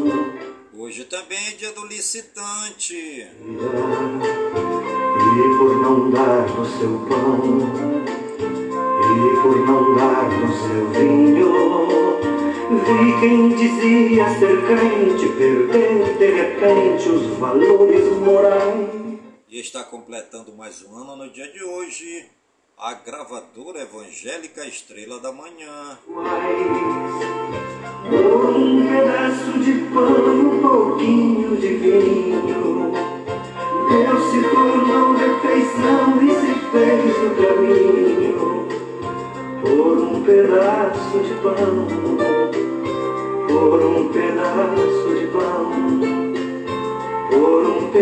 Hoje 0.75 1.03
também 1.05 1.37
é 1.49 1.51
dia 1.51 1.71
do 1.71 1.85
licitante. 1.85 2.95
E 2.95 3.27
por 5.57 5.75
não 5.81 6.09
dar 6.09 6.49
no 6.49 6.65
seu 6.65 7.05
pão, 7.07 7.59
e 9.01 9.41
por 9.41 9.57
não 9.67 9.95
dar 9.95 10.29
no 10.29 10.53
seu 10.53 10.89
vinho, 10.91 11.55
vi 12.69 13.19
quem 13.19 13.49
dizia 13.49 14.27
ser 14.39 14.65
crente 14.65 15.29
perder 15.37 16.17
de 16.17 16.31
repente 16.31 17.09
os 17.09 17.37
valores 17.37 18.09
morais. 18.17 18.89
E 19.47 19.59
está 19.59 19.83
completando 19.83 20.51
mais 20.53 20.83
um 20.83 20.95
ano 20.95 21.15
no 21.15 21.29
dia 21.29 21.51
de 21.51 21.63
hoje 21.63 22.25
a 22.77 22.93
gravadora 22.93 23.81
evangélica 23.81 24.65
Estrela 24.65 25.19
da 25.19 25.31
Manhã. 25.31 25.99
Por 28.09 28.49
um 28.49 28.87
pedaço 28.87 29.59
de 29.59 29.73
pão 29.93 30.25
um 30.25 30.61
pouquinho 30.61 31.55
de 31.57 31.67
vinho, 31.75 32.91
Deus 33.89 34.31
se 34.31 34.41
tornou 34.49 35.13
refeição 35.13 36.21
e 36.21 36.31
se 36.33 36.53
fez 36.71 37.15
o 37.17 37.29
caminho. 37.35 38.67
Por 39.61 39.97
um 39.99 40.23
pedaço 40.23 41.19
de 41.19 41.33
pão, 41.35 42.14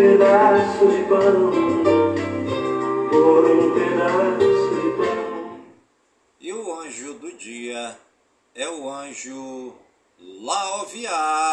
pedaço 0.03 0.85
de 0.85 1.03
pão, 1.05 1.49
por 3.09 3.45
um 3.49 3.73
pedaço 3.73 4.75
de 4.75 4.89
pão. 4.97 5.61
E 6.41 6.51
o 6.51 6.79
anjo 6.81 7.13
do 7.13 7.31
dia 7.37 7.97
é 8.53 8.67
o 8.67 8.89
anjo 8.89 9.73
Laoviá. 10.19 11.52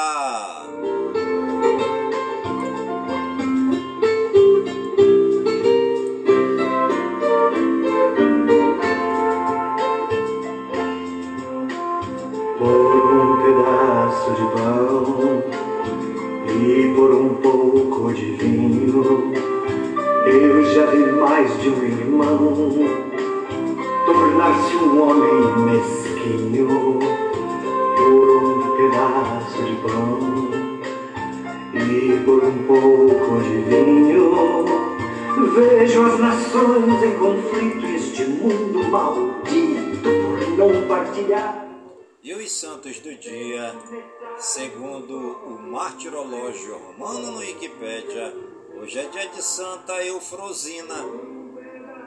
Eu 20.31 20.64
já 20.64 20.87
vi 20.87 21.12
mais 21.12 21.61
de 21.61 21.69
um 21.69 21.85
irmão 21.85 22.55
tornar-se 24.07 24.77
um 24.77 25.03
homem 25.03 25.64
mesquinho. 25.64 26.99
Por 27.97 28.29
um 28.31 28.77
pedaço 28.77 29.62
de 29.62 29.77
pão 29.83 30.51
e 31.75 32.25
por 32.25 32.45
um 32.45 32.66
pouco 32.66 33.43
de 33.43 33.59
vinho, 33.69 34.64
vejo 35.55 36.07
as 36.07 36.19
nações 36.19 37.03
em 37.03 37.19
conflito 37.19 37.87
este 37.87 38.25
mundo 38.25 38.90
maldito 38.90 40.01
por 40.03 40.57
não 40.57 40.88
partilhar. 40.88 41.66
E 42.23 42.35
os 42.35 42.53
santos 42.53 43.01
do 43.01 43.14
dia, 43.14 43.75
segundo 44.38 45.16
o 45.16 45.59
martirológio 45.71 46.77
romano 46.77 47.33
no 47.33 47.38
Wikipédia, 47.38 48.35
hoje 48.81 48.99
é 48.99 49.09
dia 49.09 49.29
de 49.29 49.43
Santa 49.43 50.03
Eufrosina, 50.05 50.95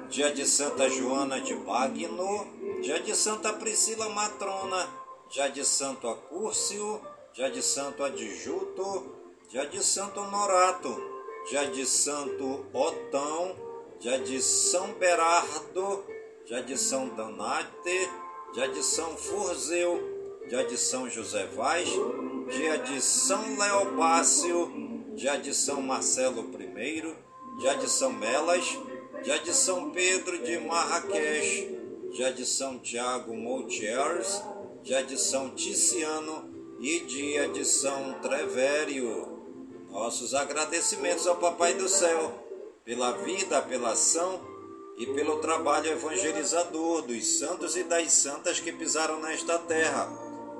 dia 0.10 0.34
de 0.34 0.44
Santa 0.46 0.90
Joana 0.90 1.40
de 1.40 1.54
Bagno, 1.56 2.48
dia 2.82 3.00
de 3.00 3.16
Santa 3.16 3.54
Priscila 3.54 4.10
Matrona, 4.10 4.90
dia 5.30 5.50
de 5.50 5.64
Santo 5.64 6.08
Acúrcio, 6.08 7.00
dia 7.34 7.52
de 7.52 7.62
Santo 7.62 8.04
Adjuto, 8.04 9.16
dia 9.50 9.68
de 9.68 9.84
Santo 9.84 10.20
Honorato, 10.20 11.00
dia 11.48 11.68
de 11.68 11.86
Santo 11.86 12.66
Otão, 12.74 13.56
dia 14.00 14.18
de 14.18 14.42
São 14.42 14.94
Berardo, 14.94 16.04
dia 16.46 16.64
de 16.64 16.76
São 16.76 17.08
Danate, 17.10 18.10
dia 18.52 18.68
de 18.68 18.82
São 18.84 19.16
Furzeu, 19.16 20.02
dia 20.50 20.66
de 20.66 20.78
São 20.78 21.08
José 21.08 21.46
Vaz, 21.56 21.88
dia 22.50 22.80
de 22.80 23.00
São 23.00 23.58
Leopácio, 23.58 24.93
dia 25.16 25.38
de 25.38 25.54
São 25.54 25.82
Marcelo 25.82 26.50
I, 26.78 27.16
dia 27.60 27.76
de 27.76 27.90
São 27.90 28.12
Melas, 28.12 28.66
dia 29.24 29.38
de 29.40 29.54
São 29.54 29.92
Pedro 29.92 30.44
de 30.44 30.58
Marrakech, 30.60 31.78
dia 32.12 32.32
de 32.32 32.46
São 32.46 32.80
Tiago 32.80 33.36
Moutiers, 33.36 34.42
dia 34.82 35.04
de 35.04 35.20
São 35.20 35.52
Ticiano 35.52 36.52
e 36.80 37.02
dia 37.02 37.48
de 37.50 37.64
São 37.64 38.14
Trevério. 38.22 39.32
Nossos 39.90 40.34
agradecimentos 40.34 41.28
ao 41.28 41.36
Papai 41.36 41.76
do 41.76 41.88
Céu 41.88 42.44
pela 42.84 43.12
vida, 43.12 43.62
pela 43.62 43.92
ação 43.92 44.42
e 44.98 45.06
pelo 45.08 45.40
trabalho 45.40 45.92
evangelizador 45.92 47.04
dos 47.04 47.40
santos 47.40 47.76
e 47.76 47.84
das 47.84 48.12
santas 48.14 48.60
que 48.60 48.72
pisaram 48.72 49.20
nesta 49.22 49.58
terra. 49.60 50.12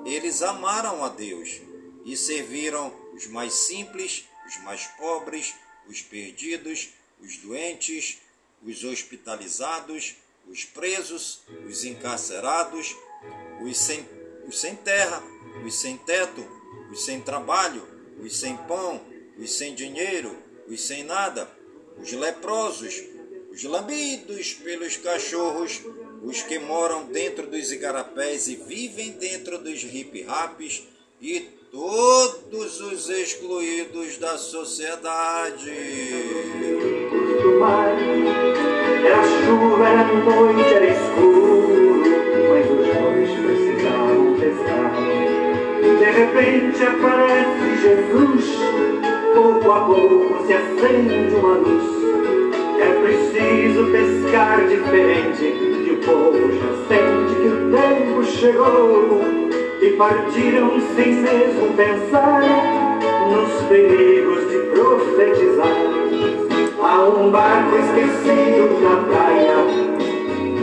Eles 0.06 0.42
amaram 0.42 1.04
a 1.04 1.10
Deus 1.10 1.62
e 2.06 2.16
serviram 2.16 2.92
os 3.16 3.28
mais 3.28 3.54
simples, 3.54 4.26
os 4.46 4.58
mais 4.60 4.86
pobres, 4.88 5.54
os 5.88 6.02
perdidos, 6.02 6.90
os 7.20 7.38
doentes, 7.38 8.20
os 8.64 8.84
hospitalizados, 8.84 10.16
os 10.48 10.66
presos, 10.66 11.42
os 11.68 11.84
encarcerados, 11.84 12.96
os 13.62 13.78
sem, 13.78 14.08
os 14.48 14.60
sem 14.60 14.76
terra, 14.76 15.22
os 15.66 15.76
sem 15.76 15.98
teto, 15.98 16.46
os 16.92 17.06
sem 17.06 17.22
trabalho, 17.22 17.88
os 18.20 18.38
sem 18.38 18.56
pão, 18.58 19.02
os 19.38 19.52
sem 19.54 19.74
dinheiro, 19.74 20.38
os 20.68 20.82
sem 20.82 21.04
nada, 21.04 21.50
os 21.98 22.12
leprosos, 22.12 23.04
os 23.52 23.64
lambidos 23.64 24.54
pelos 24.54 24.98
cachorros, 24.98 25.82
os 26.24 26.42
que 26.42 26.58
moram 26.58 27.06
dentro 27.06 27.48
dos 27.48 27.72
igarapés 27.72 28.48
e 28.48 28.56
vivem 28.56 29.12
dentro 29.12 29.58
dos 29.58 29.84
hip-raps 29.84 30.84
e 31.22 31.50
todos 31.74 32.82
os 32.82 33.10
excluídos 33.10 34.20
da 34.20 34.38
sociedade. 34.38 35.72
Era 39.04 39.24
chuva, 39.24 39.90
era 39.90 40.04
noite, 40.04 40.72
era 40.72 40.86
escuro, 40.86 42.04
mas 42.48 42.70
os 42.70 42.86
dois 42.96 43.30
precisavam 43.40 44.36
pescar. 44.40 44.94
De 45.82 46.12
repente 46.12 46.84
aparece 46.84 47.82
Jesus, 47.82 48.46
pouco 49.34 49.72
a 49.72 49.86
pouco 49.86 50.46
se 50.46 50.54
acende 50.54 51.34
uma 51.34 51.56
luz. 51.56 51.92
É 52.80 53.02
preciso 53.02 53.92
pescar 53.92 54.68
diferente, 54.68 55.56
que 55.84 55.92
o 55.92 55.98
povo 56.06 56.52
já 56.52 56.72
sente 56.88 57.34
que 57.42 57.48
o 57.48 57.72
tempo 57.72 58.24
chegou 58.26 59.43
e 59.84 59.98
partiram 59.98 60.80
sem 60.96 61.16
mesmo 61.16 61.76
pensar 61.76 62.42
nos 63.30 63.68
perigos 63.68 64.50
de 64.50 64.58
profetizar. 64.72 65.76
Há 66.82 67.04
um 67.10 67.30
barco 67.30 67.76
esquecido 67.76 68.80
na 68.80 69.04
praia, 69.04 69.58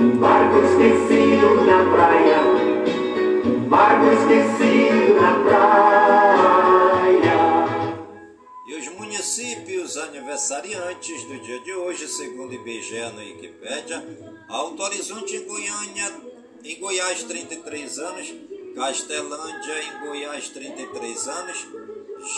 um 0.00 0.16
barco 0.16 0.59
esquecido 0.64 1.66
na 1.66 1.85
praia, 1.92 2.40
um 3.44 3.68
barco 3.68 4.06
esquecido 4.06 5.20
na 5.20 5.33
praia. 5.44 6.80
E 8.68 8.74
os 8.74 8.88
municípios 8.88 9.98
aniversariantes 9.98 11.24
do 11.24 11.38
dia 11.40 11.61
de 11.61 11.74
hoje, 11.74 12.09
segundo 12.09 12.54
IBGE 12.54 13.12
no 13.12 13.18
Wikipédia, 13.18 14.02
Alto 14.48 14.83
Horizonte 14.83 15.37
em 15.37 15.44
Goiânia, 15.44 16.11
em 16.64 16.80
Goiás 16.80 17.22
33 17.24 17.98
anos, 17.98 18.35
Castelândia, 18.74 19.83
em 19.83 20.06
Goiás, 20.06 20.48
33 20.48 21.28
anos. 21.28 21.66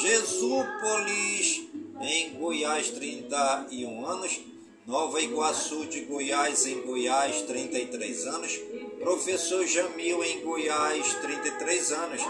Jesúpolis, 0.03 1.63
em 2.01 2.35
Goiás, 2.35 2.91
31 2.91 4.07
anos. 4.07 4.41
Nova 4.87 5.21
Iguaçu 5.21 5.87
de 5.87 6.03
Goiás, 6.03 6.67
em 6.67 6.83
Goiás, 6.83 7.43
33 7.43 8.27
anos. 8.27 8.61
Professor 9.01 9.67
Jamil, 9.67 10.23
em 10.25 10.41
Goiás, 10.41 11.15
33 11.15 11.93
anos. 11.93 12.23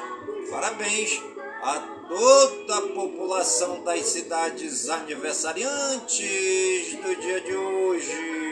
Parabéns 0.50 1.20
a 1.62 1.78
toda 2.08 2.76
a 2.76 2.82
população 2.82 3.84
das 3.84 4.04
cidades 4.06 4.88
aniversariantes 4.88 6.96
do 6.96 7.20
dia 7.20 7.40
de 7.40 7.54
hoje. 7.54 8.42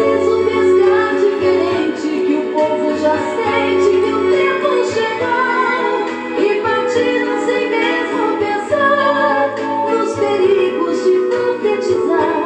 Preciso 0.00 0.36
pescar 0.46 1.12
diferente 1.14 2.08
que 2.08 2.34
o 2.34 2.54
povo 2.54 2.96
já 2.96 3.16
sente 3.18 3.90
que 4.00 4.10
o 4.10 4.30
tempo 4.30 4.68
chegou 4.94 5.92
e 6.40 6.42
partiram 6.62 7.36
sem 7.44 7.68
mesmo 7.68 8.22
pensar 8.38 9.54
nos 9.90 10.10
perigos 10.18 11.04
de 11.04 11.12
profetizar. 11.28 12.40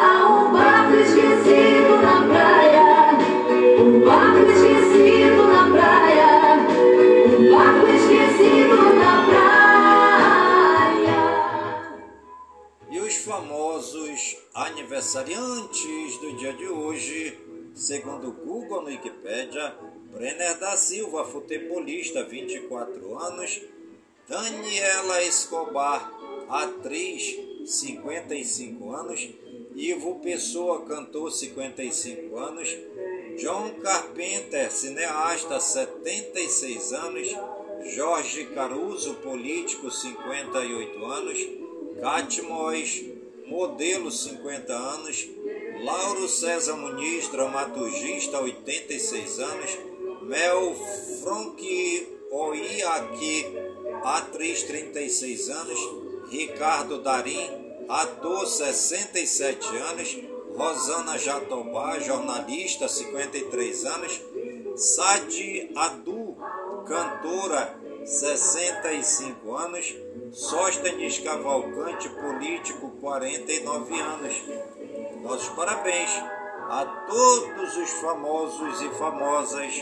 Há 0.00 0.10
um 0.26 0.52
barco 0.54 0.94
esquecido 0.94 1.92
na 2.00 2.16
praia, 2.28 2.88
um 3.78 4.00
barco 4.00 4.50
esquecido 4.50 5.42
na 5.46 5.62
praia, 5.70 6.32
um 7.28 7.40
barco 7.52 7.86
esquecido 7.88 8.76
na 8.94 9.14
praia. 9.28 11.20
E 12.90 12.98
os 13.00 13.16
famosos 13.16 14.14
de 16.52 16.68
hoje, 16.68 17.38
segundo 17.72 18.28
o 18.28 18.32
Google 18.32 18.82
no 18.82 18.86
Wikipédia, 18.88 19.74
Brenner 20.12 20.58
da 20.58 20.76
Silva, 20.76 21.24
futebolista, 21.24 22.24
24 22.24 23.18
anos, 23.18 23.62
Daniela 24.28 25.22
Escobar, 25.22 26.12
atriz, 26.48 27.38
55 27.64 28.92
anos, 28.92 29.28
Ivo 29.74 30.20
Pessoa, 30.20 30.84
cantor, 30.84 31.32
55 31.32 32.38
anos, 32.38 32.68
John 33.40 33.70
Carpenter, 33.82 34.70
cineasta, 34.70 35.58
76 35.58 36.92
anos, 36.92 37.28
Jorge 37.96 38.46
Caruso, 38.54 39.14
político, 39.16 39.90
58 39.90 41.04
anos, 41.06 41.38
Cat 42.00 42.42
Mois, 42.42 43.13
modelo, 43.46 44.10
50 44.10 44.72
anos, 44.72 45.28
Lauro 45.82 46.28
César 46.28 46.76
Muniz, 46.76 47.28
dramaturgista, 47.28 48.40
86 48.40 49.38
anos, 49.40 49.78
Mel 50.22 50.74
Frank 51.22 51.60
Oiaki, 52.30 53.46
atriz, 54.02 54.62
36 54.64 55.50
anos, 55.50 55.78
Ricardo 56.30 56.98
Darim, 56.98 57.50
ator, 57.88 58.46
67 58.46 59.76
anos, 59.76 60.18
Rosana 60.56 61.18
Jatobá, 61.18 61.98
jornalista, 62.00 62.88
53 62.88 63.84
anos, 63.86 64.20
Sadi 64.76 65.70
Adu, 65.76 66.36
cantora, 66.86 67.78
65 68.04 69.56
anos, 69.56 69.94
Sóstenes 70.32 71.18
Cavalcante, 71.20 72.08
político, 72.08 72.92
49 73.04 74.00
anos. 74.00 74.42
Nossos 75.20 75.50
parabéns 75.50 76.10
a 76.70 76.86
todos 77.06 77.76
os 77.76 77.90
famosos 78.00 78.80
e 78.80 78.88
famosas 78.94 79.74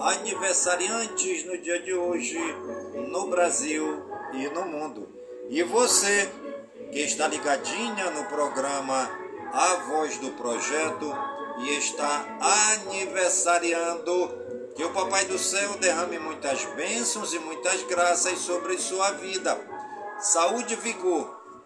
aniversariantes 0.00 1.44
no 1.44 1.56
dia 1.56 1.80
de 1.80 1.94
hoje, 1.94 2.36
no 3.08 3.28
Brasil 3.28 4.02
e 4.32 4.48
no 4.48 4.64
mundo. 4.64 5.08
E 5.48 5.62
você 5.62 6.28
que 6.90 6.98
está 6.98 7.28
ligadinha 7.28 8.10
no 8.10 8.24
programa 8.24 9.08
A 9.52 9.76
Voz 9.86 10.18
do 10.18 10.32
Projeto 10.32 11.14
e 11.60 11.78
está 11.78 12.26
aniversariando, 12.74 14.42
que 14.74 14.82
o 14.82 14.92
Papai 14.92 15.24
do 15.26 15.38
Céu 15.38 15.74
derrame 15.74 16.18
muitas 16.18 16.64
bênçãos 16.74 17.32
e 17.32 17.38
muitas 17.38 17.84
graças 17.84 18.40
sobre 18.40 18.76
sua 18.78 19.12
vida. 19.12 19.56
Saúde 20.18 20.74
e 20.74 20.76
vigor 20.76 21.43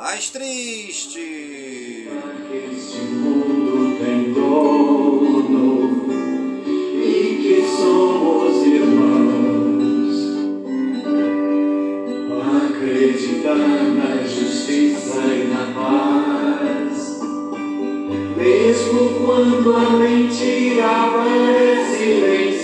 mais 0.00 0.30
triste. 0.30 2.08
Este 2.72 3.02
mundo 3.02 3.98
tem 4.02 4.32
dono 4.32 5.90
e 6.74 7.36
que 7.42 7.62
somos 7.76 8.66
irmãos. 8.66 10.16
Acreditar 12.66 13.56
na 13.56 14.22
justiça 14.26 15.20
e 15.20 15.44
na 15.48 15.64
paz, 15.74 17.20
mesmo 18.38 19.00
quando 19.26 19.76
a 19.76 19.90
mentira 19.90 21.10
parece 21.12 22.04
vencer. 22.20 22.59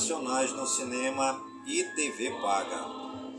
Nacionais 0.00 0.50
no 0.52 0.66
cinema 0.66 1.44
e 1.66 1.84
TV 1.94 2.30
paga. 2.40 2.86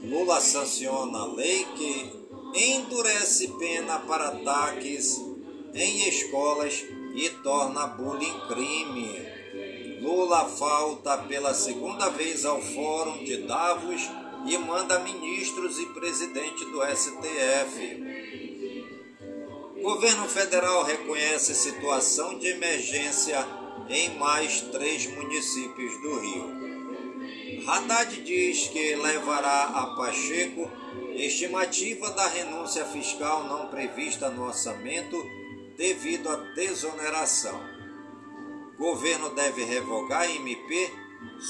Lula 0.03 0.39
sanciona 0.39 1.25
lei 1.25 1.65
que 1.75 2.11
endurece 2.53 3.47
pena 3.57 3.97
para 3.99 4.27
ataques 4.27 5.19
em 5.73 6.07
escolas 6.07 6.85
e 7.15 7.29
torna 7.41 7.87
bullying 7.87 8.39
crime. 8.47 9.25
Lula 10.01 10.45
falta 10.49 11.17
pela 11.17 11.55
segunda 11.55 12.09
vez 12.09 12.45
ao 12.45 12.61
Fórum 12.61 13.23
de 13.23 13.37
Davos 13.37 14.07
e 14.45 14.55
manda 14.59 14.99
ministros 14.99 15.79
e 15.79 15.85
presidente 15.87 16.63
do 16.65 16.79
STF. 16.95 18.03
Governo 19.81 20.29
federal 20.29 20.83
reconhece 20.83 21.55
situação 21.55 22.37
de 22.37 22.49
emergência 22.49 23.60
em 23.89 24.17
mais 24.17 24.61
três 24.61 25.07
municípios 25.07 26.01
do 26.01 26.19
Rio. 26.19 26.61
Haddad 27.67 28.21
diz 28.23 28.67
que 28.67 28.95
levará 28.95 29.63
a 29.65 29.95
Pacheco 29.95 30.69
estimativa 31.15 32.09
da 32.11 32.27
renúncia 32.27 32.85
fiscal 32.85 33.43
não 33.43 33.67
prevista 33.67 34.29
no 34.29 34.45
orçamento 34.45 35.15
devido 35.77 36.29
à 36.29 36.35
desoneração. 36.55 37.59
Governo 38.77 39.29
deve 39.29 39.63
revogar 39.63 40.29
MP 40.29 40.91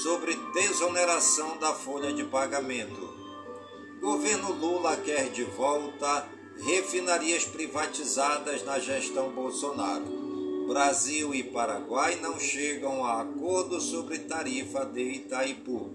sobre 0.02 0.34
desoneração 0.52 1.56
da 1.58 1.72
folha 1.72 2.12
de 2.12 2.24
pagamento. 2.24 3.12
Governo 4.00 4.52
Lula 4.52 4.96
quer 4.98 5.30
de 5.30 5.44
volta 5.44 6.28
refinarias 6.64 7.44
privatizadas 7.44 8.62
na 8.64 8.78
gestão 8.78 9.30
Bolsonaro. 9.30 10.31
Brasil 10.66 11.34
e 11.34 11.42
Paraguai 11.42 12.18
não 12.20 12.38
chegam 12.38 13.04
a 13.04 13.22
acordo 13.22 13.80
sobre 13.80 14.20
tarifa 14.20 14.84
de 14.84 15.02
Itaipu. 15.02 15.90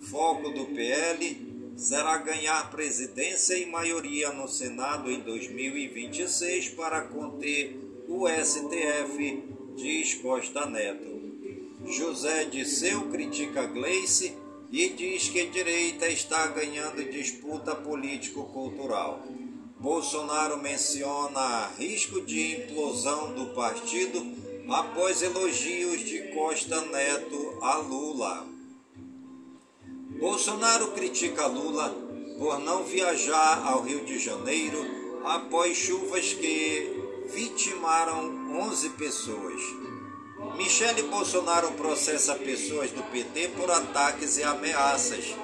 Foco 0.00 0.50
do 0.50 0.66
PL 0.66 1.74
será 1.76 2.18
ganhar 2.18 2.70
presidência 2.70 3.56
e 3.56 3.66
maioria 3.66 4.32
no 4.32 4.48
Senado 4.48 5.10
em 5.10 5.20
2026 5.20 6.70
para 6.70 7.02
conter 7.02 7.78
o 8.08 8.26
STF, 8.28 9.42
diz 9.76 10.14
Costa 10.14 10.66
Neto. 10.66 11.16
José 11.84 12.44
Disseu 12.44 13.10
critica 13.10 13.66
Gleice 13.66 14.34
e 14.72 14.88
diz 14.88 15.28
que 15.28 15.46
direita 15.46 16.08
está 16.08 16.46
ganhando 16.48 17.04
disputa 17.10 17.74
político-cultural. 17.74 19.22
Bolsonaro 19.78 20.56
menciona 20.62 21.70
risco 21.78 22.22
de 22.22 22.56
implosão 22.56 23.34
do 23.34 23.54
partido 23.54 24.24
após 24.70 25.20
elogios 25.20 26.00
de 26.00 26.32
Costa 26.32 26.80
Neto 26.80 27.58
a 27.60 27.76
Lula. 27.76 28.46
Bolsonaro 30.18 30.92
critica 30.92 31.46
Lula 31.46 31.94
por 32.38 32.58
não 32.60 32.84
viajar 32.84 33.66
ao 33.66 33.82
Rio 33.82 34.02
de 34.06 34.18
Janeiro 34.18 34.82
após 35.26 35.76
chuvas 35.76 36.32
que 36.32 36.98
vitimaram 37.26 38.58
11 38.58 38.90
pessoas. 38.90 39.60
Michele 40.56 41.02
Bolsonaro 41.02 41.72
processa 41.72 42.34
pessoas 42.34 42.90
do 42.92 43.02
PT 43.10 43.48
por 43.48 43.70
ataques 43.70 44.38
e 44.38 44.42
ameaças. 44.42 45.34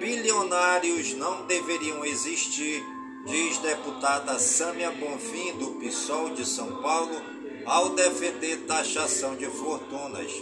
Bilionários 0.00 1.14
não 1.14 1.46
deveriam 1.46 2.04
existir, 2.04 2.84
diz 3.26 3.58
deputada 3.58 4.38
Sâmia 4.38 4.90
Bonfim, 4.92 5.58
do 5.58 5.72
PSOL 5.72 6.30
de 6.30 6.46
São 6.46 6.80
Paulo, 6.80 7.20
ao 7.66 7.90
defender 7.90 8.58
taxação 8.66 9.34
de 9.36 9.46
fortunas. 9.46 10.32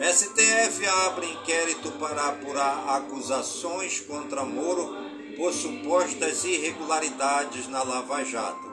STF 0.00 0.86
abre 1.06 1.26
inquérito 1.26 1.90
para 1.92 2.28
apurar 2.28 2.96
acusações 2.96 4.00
contra 4.00 4.44
Moro 4.44 4.96
por 5.36 5.52
supostas 5.52 6.44
irregularidades 6.44 7.68
na 7.68 7.82
Lava 7.82 8.24
Jato. 8.24 8.72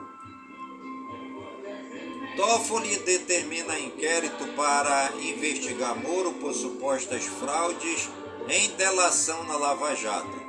Toffoli 2.37 2.95
determina 2.99 3.77
inquérito 3.79 4.47
para 4.55 5.11
investigar 5.19 5.95
Moro 5.97 6.33
por 6.33 6.53
supostas 6.53 7.25
fraudes 7.25 8.09
em 8.47 8.69
delação 8.71 9.43
na 9.43 9.57
Lava 9.57 9.95
Jato. 9.95 10.48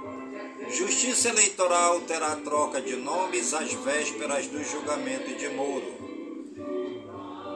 Justiça 0.73 1.31
Eleitoral 1.31 2.01
terá 2.03 2.37
troca 2.37 2.81
de 2.81 2.95
nomes 2.95 3.53
às 3.53 3.73
vésperas 3.73 4.47
do 4.47 4.63
julgamento 4.63 5.35
de 5.35 5.49
Moro. 5.49 5.99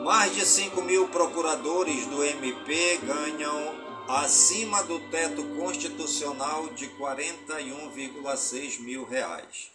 Mais 0.05 0.35
de 0.35 0.45
5 0.45 0.83
mil 0.83 1.07
procuradores 1.09 2.07
do 2.07 2.25
MP 2.25 2.99
ganham 3.05 3.85
acima 4.09 4.83
do 4.83 4.99
teto 5.11 5.45
constitucional 5.57 6.67
de 6.71 6.89
41,6 6.89 8.81
mil 8.81 9.05
reais. 9.05 9.71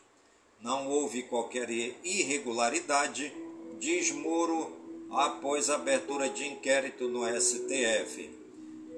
Não 0.61 0.89
houve 0.89 1.23
qualquer 1.23 1.69
irregularidade 2.03 3.33
diz 3.79 4.11
Moro 4.11 4.77
após 5.09 5.69
abertura 5.69 6.27
de 6.29 6.45
inquérito 6.45 7.07
no 7.07 7.25
STF. 7.39 8.29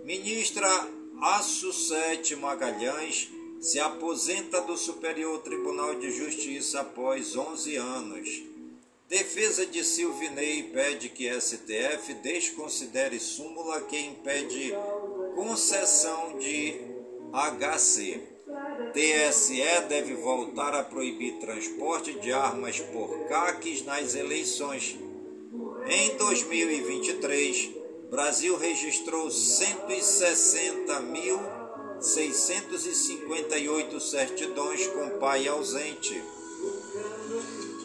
Ministra 0.03 0.67
Assucete 1.21 2.35
Magalhães 2.35 3.29
se 3.61 3.79
aposenta 3.79 4.59
do 4.61 4.75
Superior 4.75 5.39
Tribunal 5.41 5.93
de 5.93 6.09
Justiça 6.09 6.81
após 6.81 7.35
11 7.37 7.75
anos. 7.75 8.43
Defesa 9.07 9.67
de 9.67 9.83
Silvinei 9.83 10.63
pede 10.63 11.09
que 11.09 11.29
STF 11.29 12.15
desconsidere 12.23 13.19
súmula 13.19 13.81
que 13.81 13.99
impede 13.99 14.73
concessão 15.35 16.39
de 16.39 16.73
HC. 17.31 18.19
TSE 18.93 19.81
deve 19.87 20.15
voltar 20.15 20.73
a 20.73 20.83
proibir 20.83 21.33
transporte 21.35 22.13
de 22.15 22.31
armas 22.33 22.79
por 22.79 23.27
caques 23.27 23.85
nas 23.85 24.15
eleições. 24.15 24.97
Em 25.85 26.17
2023, 26.17 27.69
Brasil 28.09 28.57
registrou 28.57 29.29
160.658 32.01 33.99
certidões 33.99 34.87
com 34.87 35.19
pai 35.19 35.47
ausente. 35.47 36.19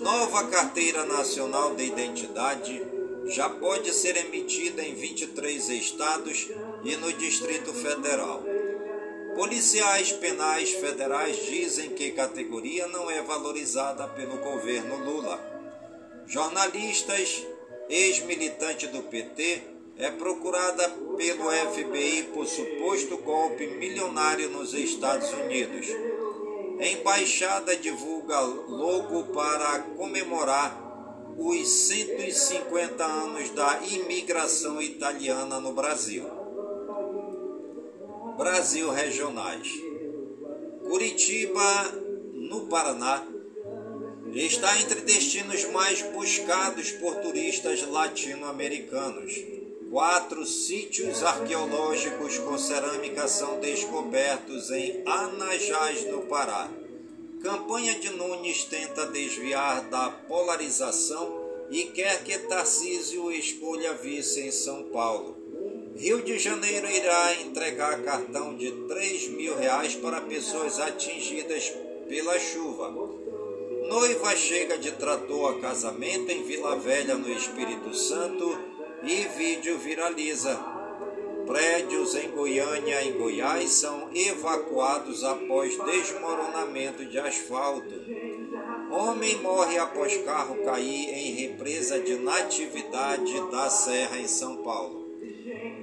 Nova 0.01 0.49
Carteira 0.49 1.05
Nacional 1.05 1.75
de 1.75 1.85
Identidade 1.85 2.83
já 3.27 3.51
pode 3.51 3.93
ser 3.93 4.17
emitida 4.17 4.83
em 4.83 4.95
23 4.95 5.69
estados 5.69 6.49
e 6.83 6.97
no 6.97 7.13
Distrito 7.13 7.75
Federal. 7.75 8.43
Policiais 9.35 10.13
penais 10.13 10.71
federais 10.71 11.45
dizem 11.45 11.91
que 11.91 12.13
categoria 12.13 12.87
não 12.89 13.11
é 13.11 13.21
valorizada 13.21 14.09
pelo 14.09 14.39
governo 14.39 14.97
Lula. 15.05 15.39
Jornalistas, 16.27 17.47
ex-militante 17.91 18.87
do 18.87 19.03
PT, 19.03 19.76
é 19.99 20.11
procurada 20.11 20.89
pelo 21.17 21.51
FBI 21.51 22.29
por 22.35 22.47
suposto 22.47 23.17
golpe 23.19 23.67
milionário 23.67 24.51
nos 24.51 24.75
Estados 24.75 25.33
Unidos. 25.33 25.87
Embaixada 26.79 27.75
divulga 27.77 28.39
logo 28.41 29.25
para 29.33 29.81
comemorar 29.97 30.85
os 31.39 31.69
150 31.69 33.05
anos 33.05 33.51
da 33.51 33.81
imigração 33.91 34.81
italiana 34.83 35.59
no 35.61 35.73
Brasil. 35.73 36.25
Brasil 38.37 38.91
regionais. 38.91 39.69
Curitiba, 40.87 41.93
no 42.35 42.67
Paraná, 42.67 43.27
está 44.35 44.79
entre 44.79 45.01
destinos 45.01 45.65
mais 45.71 46.03
buscados 46.03 46.91
por 46.93 47.17
turistas 47.17 47.81
latino-americanos. 47.89 49.56
Quatro 49.91 50.45
sítios 50.45 51.23
arqueológicos 51.23 52.39
com 52.39 52.59
cerâmica 52.59 53.29
são 53.29 53.61
descobertos 53.61 54.71
em 54.71 55.01
Anajás, 55.07 56.05
no 56.11 56.23
Pará. 56.23 56.69
Campanha 57.41 57.95
de 57.95 58.11
Nunes 58.11 58.65
tenta 58.65 59.07
desviar 59.07 59.83
da 59.89 60.11
polarização 60.11 61.41
e 61.71 61.85
quer 61.85 62.25
que 62.25 62.37
Tarcísio 62.37 63.31
escolha 63.31 63.95
vice 63.95 64.41
em 64.41 64.51
São 64.51 64.83
Paulo. 64.85 65.37
Rio 65.97 66.21
de 66.21 66.37
Janeiro 66.37 66.91
irá 66.91 67.35
entregar 67.43 68.03
cartão 68.03 68.57
de 68.57 68.73
3 68.89 69.29
mil 69.29 69.57
reais 69.57 69.95
para 69.95 70.21
pessoas 70.21 70.81
atingidas 70.81 71.73
pela 72.09 72.39
chuva. 72.41 72.91
Noiva 73.89 74.35
chega 74.35 74.77
de 74.77 74.91
trator 74.93 75.55
a 75.55 75.61
casamento 75.61 76.31
em 76.31 76.43
Vila 76.43 76.77
Velha, 76.77 77.15
no 77.15 77.31
Espírito 77.31 77.95
Santo, 77.95 78.76
e 79.07 79.29
vídeo 79.37 79.79
viraliza. 79.79 80.59
Prédios 81.47 82.17
em 82.17 82.29
Goiânia 82.31 83.05
e 83.05 83.13
Goiás 83.13 83.71
são 83.71 84.11
evacuados 84.13 85.23
após 85.23 85.79
desmoronamento 85.85 87.05
de 87.05 87.17
asfalto. 87.17 87.95
Homem 88.91 89.37
morre 89.37 89.79
após 89.79 90.17
carro 90.25 90.57
cair 90.65 91.09
em 91.09 91.35
represa 91.35 92.01
de 92.01 92.17
Natividade 92.17 93.51
da 93.53 93.71
Serra, 93.71 94.19
em 94.19 94.27
São 94.27 94.57
Paulo. 94.57 95.07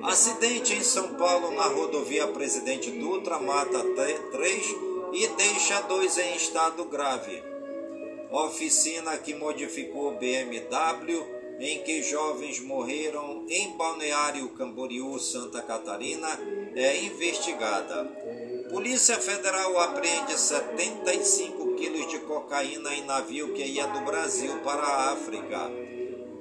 Acidente 0.04 0.74
em 0.74 0.84
São 0.84 1.14
Paulo 1.16 1.52
na 1.52 1.64
rodovia 1.64 2.28
Presidente 2.28 2.92
Dutra 2.92 3.40
mata 3.40 3.86
três 4.34 4.76
e 5.14 5.28
deixa 5.38 5.80
dois 5.84 6.18
em 6.18 6.36
estado 6.36 6.84
grave. 6.86 7.42
Oficina 8.30 9.18
que 9.18 9.34
modificou 9.34 10.12
BMW 10.18 11.33
em 11.60 11.84
que 11.84 12.04
jovens 12.04 12.60
morreram 12.60 13.46
em 13.50 13.72
Balneário 13.78 14.50
Camboriú, 14.50 15.20
Santa 15.20 15.62
Catarina, 15.62 16.28
é 16.76 17.04
investigada. 17.04 18.06
Polícia 18.70 19.18
Federal 19.18 19.80
apreende 19.80 20.40
75 20.40 21.76
quilos 21.76 22.08
de 22.10 22.20
cocaína 22.20 22.94
em 22.94 23.06
navio 23.06 23.54
que 23.54 23.64
ia 23.64 23.88
do 23.88 24.02
Brasil 24.02 24.60
para 24.60 24.82
a 24.82 25.12
África. 25.12 25.72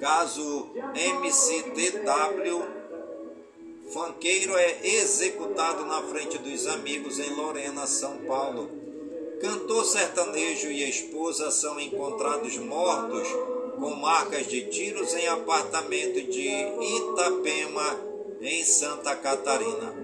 Caso 0.00 0.70
MCTW 0.94 2.82
Fanqueiro 3.92 4.56
é 4.56 4.86
executado 4.86 5.84
na 5.84 6.00
frente 6.04 6.38
dos 6.38 6.66
amigos 6.66 7.18
em 7.18 7.34
Lorena, 7.34 7.86
São 7.86 8.16
Paulo. 8.18 8.70
Cantor 9.38 9.84
sertanejo 9.84 10.68
e 10.68 10.88
esposa 10.88 11.50
são 11.50 11.78
encontrados 11.78 12.56
mortos 12.56 13.28
com 13.78 13.94
marcas 13.96 14.46
de 14.46 14.62
tiros 14.66 15.14
em 15.14 15.26
apartamento 15.28 16.20
de 16.22 16.48
Itapema, 16.48 18.00
em 18.40 18.64
Santa 18.64 19.14
Catarina. 19.16 19.94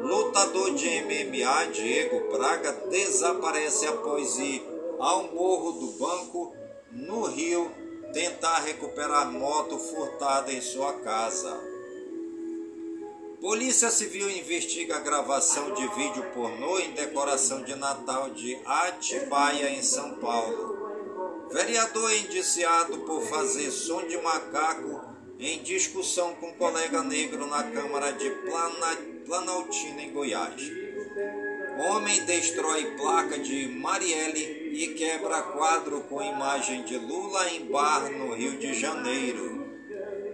Lutador 0.00 0.74
de 0.74 0.88
MMA 1.02 1.66
Diego 1.72 2.32
Braga 2.32 2.72
desaparece 2.90 3.86
após 3.86 4.38
ir 4.38 4.62
ao 4.98 5.32
Morro 5.32 5.72
do 5.72 5.86
Banco, 5.98 6.54
no 6.92 7.24
Rio, 7.24 7.70
tentar 8.12 8.58
recuperar 8.60 9.30
moto 9.32 9.78
furtada 9.78 10.52
em 10.52 10.60
sua 10.60 10.92
casa. 11.00 11.74
Polícia 13.40 13.90
Civil 13.90 14.30
investiga 14.30 14.96
a 14.96 15.00
gravação 15.00 15.74
de 15.74 15.86
vídeo 15.88 16.24
pornô 16.32 16.78
em 16.78 16.92
decoração 16.92 17.62
de 17.62 17.74
Natal 17.74 18.30
de 18.30 18.58
Atibaia, 18.64 19.70
em 19.70 19.82
São 19.82 20.14
Paulo. 20.14 20.83
Vereador 21.50 22.12
indiciado 22.14 22.98
por 23.00 23.22
fazer 23.22 23.70
som 23.70 24.06
de 24.06 24.16
macaco 24.18 25.00
em 25.38 25.62
discussão 25.62 26.34
com 26.36 26.52
colega 26.54 27.02
negro 27.02 27.46
na 27.46 27.62
Câmara 27.64 28.12
de 28.12 28.30
Plana, 28.30 28.96
Planaltina, 29.26 30.02
em 30.02 30.12
Goiás. 30.12 30.62
Homem 31.88 32.24
destrói 32.24 32.96
placa 32.96 33.38
de 33.38 33.68
Marielle 33.68 34.72
e 34.72 34.94
quebra 34.94 35.42
quadro 35.42 36.02
com 36.02 36.22
imagem 36.22 36.84
de 36.84 36.96
Lula 36.96 37.50
em 37.50 37.66
bar 37.66 38.10
no 38.10 38.34
Rio 38.34 38.56
de 38.58 38.74
Janeiro. 38.74 39.64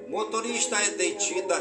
Motorista 0.09 0.77
é 0.77 0.91
detida 0.91 1.57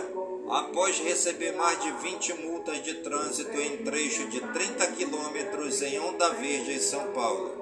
após 0.50 1.00
receber 1.00 1.54
mais 1.54 1.80
de 1.82 1.92
20 1.92 2.34
multas 2.42 2.84
de 2.84 2.96
trânsito 2.96 3.56
em 3.60 3.78
trecho 3.78 4.28
de 4.30 4.42
30 4.42 4.88
quilômetros 4.94 5.82
em 5.82 6.00
Onda 6.00 6.30
Verde, 6.34 6.74
em 6.74 6.80
São 6.80 7.12
Paulo. 7.14 7.59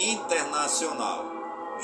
Internacional. 0.00 1.26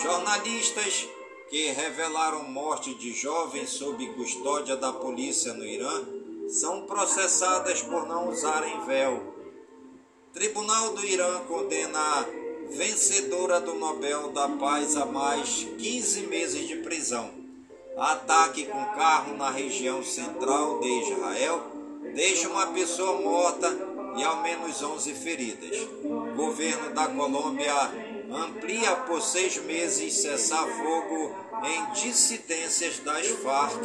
Jornalistas 0.03 1.07
que 1.51 1.71
revelaram 1.73 2.45
morte 2.45 2.95
de 2.95 3.13
jovens 3.13 3.69
sob 3.69 4.07
custódia 4.15 4.75
da 4.75 4.91
polícia 4.91 5.53
no 5.53 5.67
Irã 5.67 6.03
são 6.49 6.87
processadas 6.87 7.83
por 7.83 8.07
não 8.07 8.31
usarem 8.31 8.87
véu. 8.87 9.35
Tribunal 10.33 10.95
do 10.95 11.05
Irã 11.05 11.41
condena 11.47 11.99
a 11.99 12.25
vencedora 12.71 13.61
do 13.61 13.75
Nobel 13.75 14.33
da 14.33 14.49
Paz 14.49 14.97
a 14.97 15.05
mais 15.05 15.67
15 15.79 16.27
meses 16.27 16.67
de 16.67 16.77
prisão. 16.77 17.31
Ataque 17.99 18.65
com 18.65 18.85
carro 18.95 19.37
na 19.37 19.51
região 19.51 20.03
central 20.03 20.81
de 20.81 20.89
Israel 21.03 21.63
deixa 22.15 22.49
uma 22.49 22.69
pessoa 22.69 23.21
morta 23.21 23.71
e 24.17 24.25
ao 24.25 24.43
menos 24.43 24.83
11 24.83 25.13
feridas. 25.15 25.87
Governo 26.35 26.95
da 26.95 27.07
Colômbia 27.09 27.75
amplia 28.31 28.97
por 28.97 29.21
seis 29.21 29.57
meses 29.59 30.15
cessar-fogo 30.15 31.35
em 31.65 31.93
dissidências 31.93 32.99
das 33.01 33.27
Farc. 33.27 33.85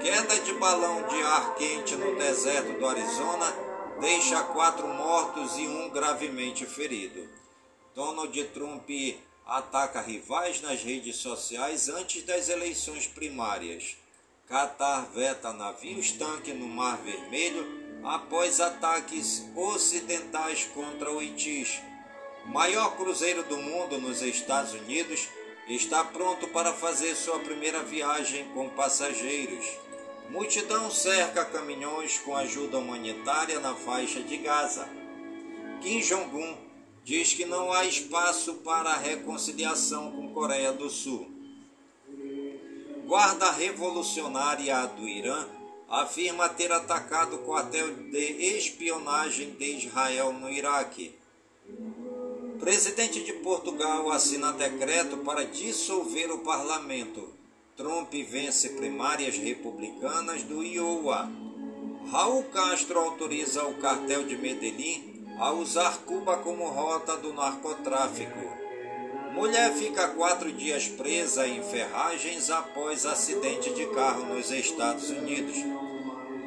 Queda 0.00 0.40
de 0.40 0.52
balão 0.54 1.06
de 1.08 1.22
ar 1.22 1.54
quente 1.54 1.96
no 1.96 2.16
deserto 2.16 2.78
do 2.78 2.86
Arizona 2.86 3.74
deixa 4.00 4.42
quatro 4.42 4.86
mortos 4.88 5.56
e 5.56 5.66
um 5.66 5.88
gravemente 5.90 6.66
ferido. 6.66 7.28
Donald 7.94 8.44
Trump 8.48 8.88
ataca 9.46 10.00
rivais 10.00 10.60
nas 10.60 10.82
redes 10.82 11.16
sociais 11.16 11.88
antes 11.88 12.22
das 12.22 12.48
eleições 12.48 13.06
primárias. 13.06 13.96
Qatar 14.48 15.10
veta 15.12 15.52
navios-tanque 15.52 16.52
no 16.52 16.66
Mar 16.66 16.98
Vermelho 16.98 17.66
após 18.04 18.60
ataques 18.60 19.42
ocidentais 19.56 20.64
contra 20.74 21.10
o 21.10 21.22
Itis. 21.22 21.80
Maior 22.46 22.96
cruzeiro 22.96 23.42
do 23.44 23.56
mundo 23.56 23.98
nos 23.98 24.20
Estados 24.22 24.74
Unidos 24.74 25.28
está 25.66 26.04
pronto 26.04 26.46
para 26.48 26.72
fazer 26.72 27.14
sua 27.14 27.38
primeira 27.40 27.82
viagem 27.82 28.48
com 28.52 28.68
passageiros. 28.68 29.66
Multidão 30.28 30.90
cerca 30.90 31.44
caminhões 31.44 32.18
com 32.18 32.36
ajuda 32.36 32.78
humanitária 32.78 33.60
na 33.60 33.74
faixa 33.74 34.20
de 34.20 34.36
Gaza. 34.36 34.88
Kim 35.80 36.00
Jong-un 36.00 36.56
diz 37.02 37.34
que 37.34 37.44
não 37.44 37.72
há 37.72 37.84
espaço 37.84 38.54
para 38.56 38.96
reconciliação 38.96 40.12
com 40.12 40.32
Coreia 40.32 40.72
do 40.72 40.88
Sul. 40.88 41.30
Guarda 43.06 43.50
revolucionária 43.52 44.86
do 44.86 45.06
Irã 45.06 45.46
afirma 45.88 46.48
ter 46.48 46.72
atacado 46.72 47.36
o 47.36 47.38
quartel 47.40 47.94
de 47.94 48.56
espionagem 48.56 49.50
de 49.52 49.76
Israel 49.76 50.32
no 50.32 50.50
Iraque. 50.50 51.14
Presidente 52.58 53.20
de 53.20 53.32
Portugal 53.32 54.10
assina 54.12 54.52
decreto 54.52 55.18
para 55.18 55.44
dissolver 55.44 56.30
o 56.30 56.38
parlamento. 56.38 57.28
Trump 57.76 58.12
vence 58.12 58.70
primárias 58.70 59.36
republicanas 59.36 60.44
do 60.44 60.62
Iowa. 60.62 61.28
Raul 62.10 62.44
Castro 62.44 63.00
autoriza 63.00 63.64
o 63.64 63.74
cartel 63.74 64.24
de 64.24 64.36
Medellín 64.36 65.26
a 65.38 65.52
usar 65.52 65.98
Cuba 66.04 66.36
como 66.38 66.68
rota 66.68 67.16
do 67.16 67.32
narcotráfico. 67.32 68.38
Mulher 69.32 69.74
fica 69.74 70.08
quatro 70.08 70.52
dias 70.52 70.86
presa 70.86 71.48
em 71.48 71.60
ferragens 71.60 72.50
após 72.50 73.04
acidente 73.04 73.72
de 73.74 73.86
carro 73.86 74.26
nos 74.26 74.52
Estados 74.52 75.10
Unidos. 75.10 75.56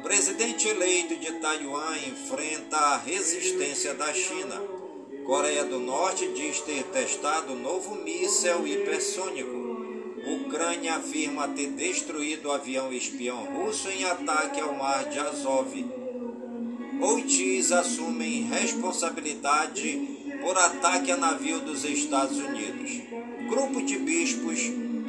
Presidente 0.02 0.68
eleito 0.68 1.16
de 1.16 1.32
Taiwan 1.32 1.98
enfrenta 2.08 2.78
a 2.78 2.96
resistência 2.96 3.92
da 3.92 4.12
China. 4.14 4.77
Coreia 5.28 5.62
do 5.62 5.78
Norte 5.78 6.26
diz 6.28 6.62
ter 6.62 6.84
testado 6.84 7.54
novo 7.54 7.96
míssel 7.96 8.66
hipersônico. 8.66 9.76
Ucrânia 10.26 10.94
afirma 10.94 11.46
ter 11.48 11.66
destruído 11.66 12.48
o 12.48 12.52
avião 12.52 12.90
espião 12.90 13.36
russo 13.44 13.90
em 13.90 14.04
ataque 14.04 14.58
ao 14.58 14.74
mar 14.74 15.04
de 15.04 15.18
Azov. 15.18 15.70
Oitis 17.02 17.72
assumem 17.72 18.44
responsabilidade 18.44 19.98
por 20.40 20.56
ataque 20.56 21.12
a 21.12 21.18
navio 21.18 21.60
dos 21.60 21.84
Estados 21.84 22.38
Unidos. 22.38 23.02
Grupo 23.50 23.82
de 23.82 23.98
bispos, 23.98 24.60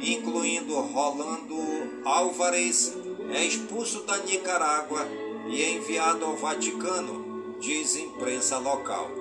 incluindo 0.02 0.78
Rolando 0.80 1.56
Álvares, 2.04 2.92
é 3.32 3.42
expulso 3.42 4.02
da 4.02 4.18
Nicarágua 4.18 5.00
e 5.48 5.64
enviado 5.64 6.26
ao 6.26 6.36
Vaticano, 6.36 7.56
diz 7.58 7.96
imprensa 7.96 8.58
local. 8.58 9.19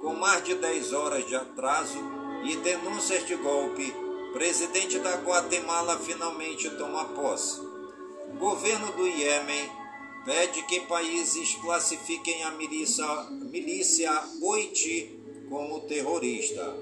Com 0.00 0.14
mais 0.14 0.42
de 0.44 0.54
10 0.54 0.94
horas 0.94 1.26
de 1.26 1.36
atraso 1.36 1.98
e 2.44 2.56
denúncias 2.56 3.26
de 3.26 3.34
golpe, 3.36 3.94
presidente 4.32 4.98
da 4.98 5.16
Guatemala 5.16 5.98
finalmente 5.98 6.70
toma 6.70 7.04
posse. 7.04 7.60
Governo 8.38 8.92
do 8.92 9.06
Iêmen 9.06 9.70
pede 10.24 10.62
que 10.62 10.80
países 10.80 11.54
classifiquem 11.56 12.42
a 12.44 12.50
milícia, 12.52 13.06
milícia 13.30 14.10
Oiti 14.40 15.18
como 15.50 15.80
terrorista. 15.80 16.74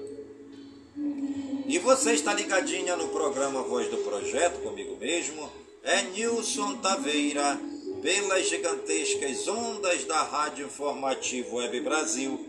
E 1.67 1.77
você 1.77 2.13
está 2.13 2.33
ligadinha 2.33 2.95
no 2.95 3.09
programa 3.09 3.63
Voz 3.63 3.89
do 3.89 3.97
Projeto, 3.97 4.61
comigo 4.61 4.95
mesmo, 4.95 5.51
é 5.83 6.03
Nilson 6.03 6.77
Taveira, 6.77 7.59
pelas 8.01 8.47
gigantescas 8.47 9.45
ondas 9.47 10.05
da 10.05 10.23
Rádio 10.23 10.67
Informativo 10.67 11.57
Web 11.57 11.81
Brasil, 11.81 12.48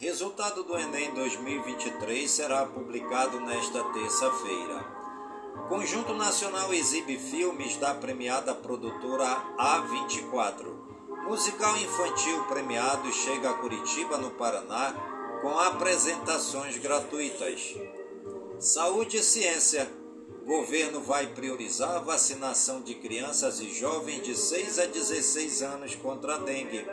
Resultado 0.00 0.62
do 0.62 0.78
Enem 0.78 1.12
2023 1.12 2.30
será 2.30 2.64
publicado 2.64 3.40
nesta 3.40 3.82
terça-feira. 3.82 4.84
Conjunto 5.68 6.14
Nacional 6.14 6.72
exibe 6.72 7.18
filmes 7.18 7.76
da 7.78 7.92
premiada 7.94 8.54
produtora 8.54 9.26
A24. 9.58 11.26
Musical 11.26 11.76
infantil 11.78 12.44
premiado 12.44 13.12
chega 13.12 13.50
a 13.50 13.54
Curitiba, 13.54 14.18
no 14.18 14.30
Paraná, 14.30 14.94
com 15.42 15.58
apresentações 15.58 16.78
gratuitas. 16.78 17.74
Saúde 18.60 19.16
e 19.16 19.22
ciência. 19.22 19.90
Governo 20.46 21.00
vai 21.00 21.26
priorizar 21.26 21.96
a 21.96 21.98
vacinação 21.98 22.82
de 22.82 22.94
crianças 22.94 23.58
e 23.58 23.74
jovens 23.74 24.22
de 24.22 24.36
6 24.36 24.78
a 24.78 24.86
16 24.86 25.62
anos 25.62 25.96
contra 25.96 26.36
a 26.36 26.38
dengue. 26.38 26.86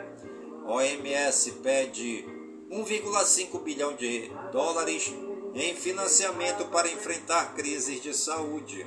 OMS 0.66 1.52
pede 1.62 2.35
1,5 2.70 3.62
bilhão 3.62 3.94
de 3.94 4.30
dólares 4.52 5.12
em 5.54 5.74
financiamento 5.74 6.66
para 6.66 6.90
enfrentar 6.90 7.54
crises 7.54 8.02
de 8.02 8.14
saúde. 8.14 8.86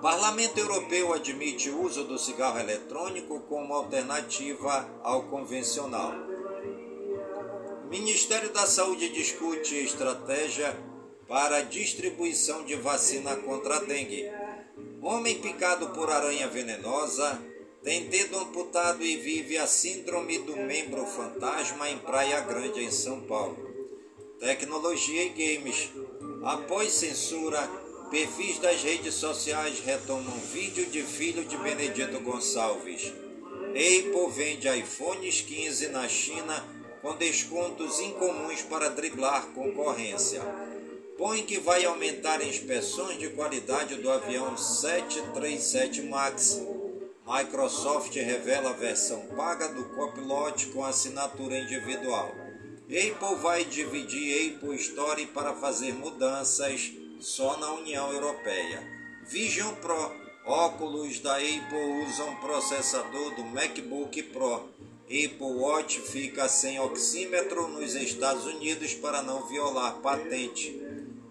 Parlamento 0.00 0.58
Europeu 0.58 1.14
admite 1.14 1.70
o 1.70 1.82
uso 1.82 2.04
do 2.04 2.18
cigarro 2.18 2.58
eletrônico 2.58 3.40
como 3.40 3.72
alternativa 3.72 4.88
ao 5.02 5.24
convencional. 5.24 6.12
Ministério 7.88 8.52
da 8.52 8.66
Saúde 8.66 9.08
discute 9.08 9.76
estratégia 9.76 10.76
para 11.26 11.62
distribuição 11.62 12.64
de 12.64 12.76
vacina 12.76 13.34
contra 13.36 13.76
a 13.76 13.80
dengue. 13.80 14.30
Homem 15.00 15.40
picado 15.40 15.88
por 15.90 16.10
aranha 16.10 16.48
venenosa 16.48 17.40
tem 17.84 18.06
dedo 18.06 18.38
amputado 18.38 19.04
e 19.04 19.18
vive 19.18 19.58
a 19.58 19.66
síndrome 19.66 20.38
do 20.38 20.56
membro 20.56 21.04
fantasma 21.04 21.90
em 21.90 21.98
Praia 21.98 22.40
Grande, 22.40 22.82
em 22.82 22.90
São 22.90 23.20
Paulo. 23.20 23.58
Tecnologia 24.40 25.22
e 25.22 25.28
games. 25.28 25.90
Após 26.42 26.94
censura, 26.94 27.60
perfis 28.10 28.58
das 28.58 28.82
redes 28.82 29.14
sociais 29.14 29.80
retomam 29.80 30.34
vídeo 30.50 30.86
de 30.86 31.02
filho 31.02 31.44
de 31.44 31.58
Benedito 31.58 32.18
Gonçalves. 32.20 33.12
Apple 33.68 34.30
vende 34.34 34.66
iPhones 34.66 35.42
15 35.42 35.88
na 35.88 36.08
China 36.08 36.64
com 37.02 37.14
descontos 37.16 38.00
incomuns 38.00 38.62
para 38.62 38.88
driblar 38.88 39.48
concorrência. 39.48 40.40
Boeing 41.18 41.60
vai 41.60 41.84
aumentar 41.84 42.42
inspeções 42.42 43.18
de 43.18 43.28
qualidade 43.28 43.96
do 43.96 44.10
avião 44.10 44.56
737 44.56 46.02
MAX. 46.02 46.60
Microsoft 47.26 48.14
revela 48.14 48.70
a 48.70 48.74
versão 48.74 49.18
paga 49.34 49.68
do 49.68 49.84
Copilot 49.94 50.66
com 50.66 50.84
assinatura 50.84 51.58
individual. 51.58 52.34
Apple 52.84 53.36
vai 53.40 53.64
dividir 53.64 54.54
Apple 54.56 54.76
Store 54.76 55.24
para 55.28 55.54
fazer 55.54 55.94
mudanças 55.94 56.92
só 57.20 57.56
na 57.56 57.72
União 57.72 58.12
Europeia. 58.12 58.82
Vision 59.26 59.74
Pro, 59.76 60.12
óculos 60.44 61.18
da 61.20 61.36
Apple 61.36 62.04
usam 62.06 62.36
processador 62.36 63.34
do 63.36 63.44
MacBook 63.44 64.22
Pro. 64.24 64.68
Apple 65.06 65.56
Watch 65.56 66.00
fica 66.02 66.46
sem 66.46 66.78
oxímetro 66.78 67.68
nos 67.68 67.94
Estados 67.94 68.44
Unidos 68.44 68.92
para 68.92 69.22
não 69.22 69.46
violar 69.46 69.94
patente. 70.02 70.78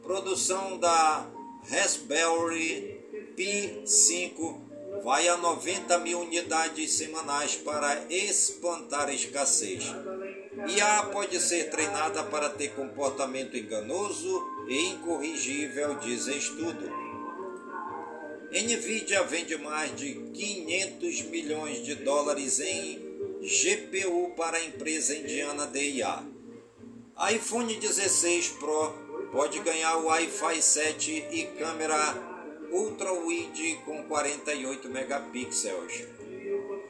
Produção 0.01 0.79
da 0.79 1.27
Raspberry 1.69 2.99
Pi 3.35 3.83
5 3.85 4.62
vai 5.04 5.28
a 5.28 5.36
90 5.38 5.99
mil 5.99 6.22
unidades 6.22 6.93
semanais 6.93 7.56
para 7.56 8.06
espantar 8.10 9.10
a 9.10 9.14
escassez. 9.14 9.84
IA 10.68 11.04
pode 11.12 11.39
ser 11.41 11.70
treinada 11.70 12.24
para 12.24 12.49
ter 12.49 12.70
comportamento 12.74 13.58
enganoso 13.58 14.41
e 14.68 14.91
incorrigível, 14.91 15.95
diz 15.95 16.28
estudo. 16.28 16.89
Nvidia 18.49 19.24
vende 19.24 19.58
mais 19.58 19.93
de 19.95 20.14
500 20.14 21.22
milhões 21.24 21.84
de 21.84 21.95
dólares 21.95 22.60
em 22.60 22.99
GPU 23.41 24.32
para 24.38 24.58
a 24.58 24.64
empresa 24.64 25.16
indiana 25.16 25.68
DIA. 25.68 26.24
iPhone 27.34 27.76
16 27.76 28.49
Pro 28.60 28.93
pode 29.32 29.60
ganhar 29.60 29.97
Wi-Fi 29.97 30.62
7 30.62 31.26
e 31.32 31.43
câmera 31.58 32.32
Ultra 32.74 33.13
Wide 33.13 33.82
com 33.86 34.01
48 34.05 34.89
megapixels. 34.89 36.05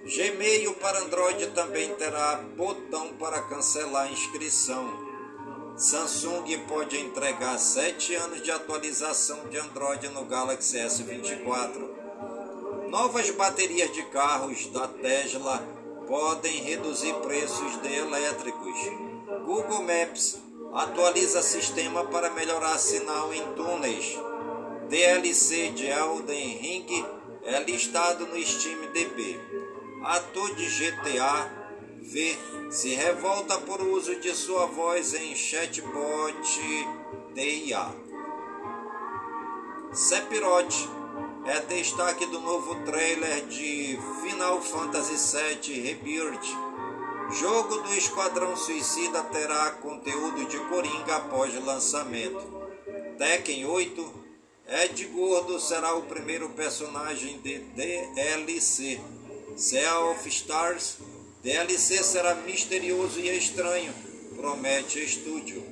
Gmail 0.06 0.76
para 0.76 1.00
Android 1.00 1.48
também 1.48 1.94
terá 1.96 2.38
botão 2.56 3.10
para 3.16 3.42
cancelar 3.42 4.08
a 4.08 4.12
inscrição. 4.12 5.12
Samsung 5.76 6.58
pode 6.70 6.98
entregar 6.98 7.60
7 7.60 8.16
anos 8.16 8.42
de 8.42 8.50
atualização 8.50 9.50
de 9.50 9.58
Android 9.58 10.08
no 10.08 10.24
Galaxy 10.24 10.78
S24. 10.78 11.90
Novas 12.88 13.30
baterias 13.32 13.92
de 13.92 14.04
carros 14.04 14.68
da 14.68 14.88
Tesla 14.88 15.62
podem 16.08 16.64
reduzir 16.64 17.14
preços 17.16 17.82
de 17.82 17.94
elétricos. 17.94 18.80
Google 19.46 19.82
Maps 19.82 20.38
atualiza 20.74 21.42
sistema 21.42 22.06
para 22.06 22.30
melhorar 22.30 22.78
sinal 22.78 23.34
em 23.34 23.44
túneis. 23.54 24.18
DLC 24.94 25.72
de 25.72 25.88
Elden 25.88 26.58
Ring 26.60 27.06
é 27.46 27.64
listado 27.64 28.28
no 28.28 28.40
Steam 28.46 28.92
DB. 28.92 29.40
Ator 30.04 30.54
de 30.54 30.68
GTA 30.68 31.50
V 32.00 32.38
se 32.70 32.90
revolta 32.94 33.58
por 33.62 33.82
uso 33.82 34.20
de 34.20 34.36
sua 34.36 34.68
voz 34.68 35.16
em 35.16 35.36
chatbot 35.36 36.38
DIA. 37.34 37.88
Sephiroth 39.92 40.88
é 41.48 41.60
destaque 41.62 42.28
do 42.28 42.40
novo 42.40 42.76
trailer 42.86 43.48
de 43.48 43.98
Final 44.22 44.62
Fantasy 44.62 45.16
VII 45.36 45.82
Rebirth. 45.82 46.46
Jogo 47.32 47.78
do 47.78 47.96
Esquadrão 47.96 48.56
Suicida 48.56 49.24
terá 49.24 49.72
conteúdo 49.72 50.46
de 50.46 50.60
Coringa 50.70 51.16
após 51.16 51.52
lançamento. 51.66 52.62
Tekken 53.18 53.66
8 53.66 54.23
Ed 54.76 55.06
Gordo 55.06 55.60
será 55.60 55.94
o 55.94 56.02
primeiro 56.02 56.50
personagem 56.50 57.38
de 57.42 57.60
DLC. 57.60 59.00
Sea 59.56 60.00
of 60.00 60.28
Stars 60.28 60.98
DLC 61.44 62.04
será 62.04 62.34
misterioso 62.34 63.20
e 63.20 63.30
estranho, 63.38 63.94
promete 64.36 64.98
estúdio. 64.98 65.64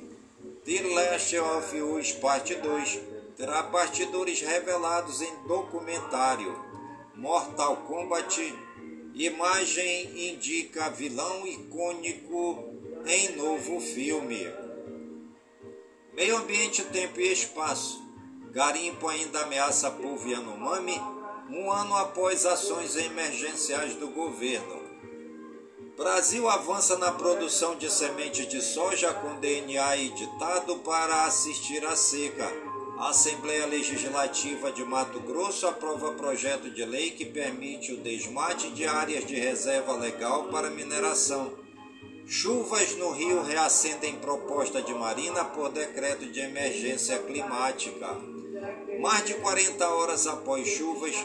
The 0.64 0.82
Last 0.82 1.36
of 1.36 1.82
Us 1.82 2.12
Parte 2.12 2.54
2 2.54 3.00
terá 3.36 3.64
bastidores 3.64 4.40
revelados 4.40 5.20
em 5.20 5.34
documentário. 5.48 6.56
Mortal 7.16 7.78
Kombat 7.88 8.54
imagem 9.14 10.30
indica 10.30 10.90
vilão 10.90 11.44
icônico 11.44 12.72
em 13.04 13.34
novo 13.34 13.80
filme. 13.80 14.46
Meio 16.12 16.36
ambiente, 16.36 16.84
tempo 16.84 17.20
e 17.20 17.32
espaço. 17.32 18.01
Garimpo 18.52 19.08
ainda 19.08 19.44
ameaça 19.44 19.90
povo 19.90 20.28
Yanomami 20.28 21.00
um 21.48 21.72
ano 21.72 21.96
após 21.96 22.44
ações 22.44 22.96
emergenciais 22.96 23.94
do 23.94 24.08
governo. 24.08 24.82
Brasil 25.96 26.46
avança 26.46 26.98
na 26.98 27.10
produção 27.12 27.76
de 27.76 27.90
semente 27.90 28.44
de 28.44 28.60
soja 28.60 29.10
com 29.14 29.40
DNA 29.40 29.96
editado 29.96 30.76
para 30.80 31.24
assistir 31.24 31.82
à 31.86 31.96
seca. 31.96 32.46
A 32.98 33.08
Assembleia 33.08 33.64
Legislativa 33.64 34.70
de 34.70 34.84
Mato 34.84 35.20
Grosso 35.20 35.66
aprova 35.66 36.12
projeto 36.12 36.70
de 36.70 36.84
lei 36.84 37.10
que 37.12 37.24
permite 37.24 37.94
o 37.94 38.02
desmate 38.02 38.68
de 38.72 38.86
áreas 38.86 39.24
de 39.24 39.34
reserva 39.34 39.94
legal 39.94 40.44
para 40.48 40.68
mineração. 40.68 41.54
Chuvas 42.26 42.96
no 42.96 43.12
Rio 43.12 43.42
reacendem 43.42 44.16
proposta 44.16 44.82
de 44.82 44.92
Marina 44.92 45.42
por 45.42 45.70
decreto 45.70 46.26
de 46.26 46.40
emergência 46.40 47.18
climática. 47.18 48.41
Mais 49.02 49.24
de 49.24 49.34
40 49.34 49.84
horas 49.88 50.28
após 50.28 50.64
chuvas, 50.64 51.16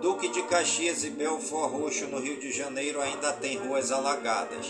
Duque 0.00 0.28
de 0.28 0.40
Caxias 0.44 1.02
e 1.02 1.10
Belfort 1.10 1.68
Roxo, 1.68 2.06
no 2.06 2.20
Rio 2.20 2.38
de 2.38 2.52
Janeiro, 2.52 3.00
ainda 3.00 3.32
tem 3.32 3.56
ruas 3.56 3.90
alagadas. 3.90 4.68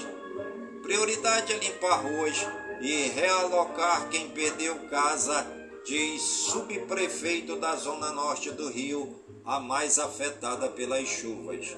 Prioridade 0.82 1.52
é 1.52 1.58
limpar 1.58 1.96
ruas 1.96 2.34
e 2.80 3.08
realocar 3.08 4.08
quem 4.08 4.30
perdeu 4.30 4.76
casa, 4.88 5.46
diz 5.84 6.22
subprefeito 6.22 7.56
da 7.56 7.76
Zona 7.76 8.10
Norte 8.12 8.50
do 8.50 8.70
Rio, 8.70 9.14
a 9.44 9.60
mais 9.60 9.98
afetada 9.98 10.66
pelas 10.70 11.06
chuvas. 11.06 11.76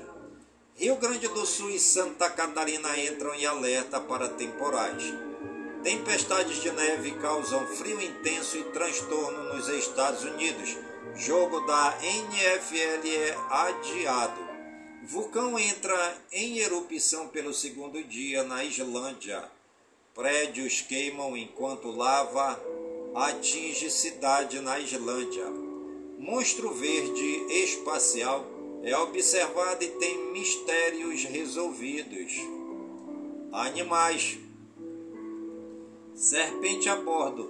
Rio 0.76 0.95
Grande 0.99 1.26
do 1.26 1.45
Sul 1.45 1.70
e 1.70 1.80
Santa 1.80 2.30
Catarina 2.30 2.97
entram 2.97 3.34
em 3.34 3.45
alerta 3.45 3.99
para 3.99 4.28
temporais. 4.28 5.03
Tempestades 5.83 6.61
de 6.62 6.70
neve 6.72 7.12
causam 7.12 7.66
frio 7.66 8.01
intenso 8.03 8.59
e 8.59 8.64
transtorno 8.64 9.55
nos 9.55 9.68
Estados 9.68 10.24
Unidos. 10.24 10.77
Jogo 11.14 11.61
da 11.61 11.97
NFL 12.03 13.07
é 13.07 13.37
adiado. 13.51 14.47
Vulcão 15.05 15.59
entra 15.59 16.16
em 16.33 16.59
erupção 16.59 17.29
pelo 17.29 17.55
segundo 17.55 18.03
dia 18.03 18.43
na 18.43 18.64
Islândia. 18.64 19.45
Prédios 20.14 20.81
queimam 20.81 21.37
enquanto 21.37 21.91
lava 21.91 22.61
atinge 23.14 23.91
cidade 23.91 24.61
na 24.61 24.81
Islândia. 24.81 25.47
Monstro 26.18 26.74
verde 26.74 27.47
espacial 27.62 28.45
é 28.83 28.97
observado 28.97 29.85
e 29.85 29.89
tem 29.89 30.33
mistérios 30.33 31.24
resolvidos. 31.24 32.33
Animais. 33.53 34.45
Serpente 36.16 36.88
a 36.88 36.96
bordo. 36.96 37.46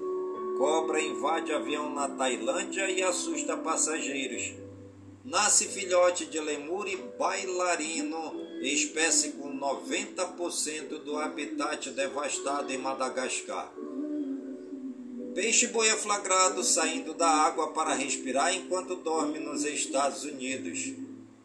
Cobra 0.59 1.01
invade 1.01 1.53
avião 1.53 1.95
na 1.95 2.09
Tailândia 2.09 2.91
e 2.91 3.01
assusta 3.01 3.57
passageiros. 3.57 4.55
Nasce 5.25 5.69
filhote 5.69 6.27
de 6.27 6.41
lemur 6.41 6.89
e 6.89 6.97
bailarino, 6.97 8.35
espécie 8.61 9.35
com 9.35 9.57
90% 9.57 10.99
do 11.05 11.17
habitat 11.17 11.91
devastado 11.91 12.73
em 12.73 12.79
Madagascar. 12.79 13.73
Peixe 15.33 15.69
boi 15.69 15.87
é 15.87 15.95
flagrado 15.95 16.65
saindo 16.65 17.15
da 17.15 17.29
água 17.29 17.69
para 17.69 17.95
respirar 17.95 18.53
enquanto 18.53 18.97
dorme 18.97 19.39
nos 19.39 19.65
Estados 19.65 20.25
Unidos. 20.25 20.93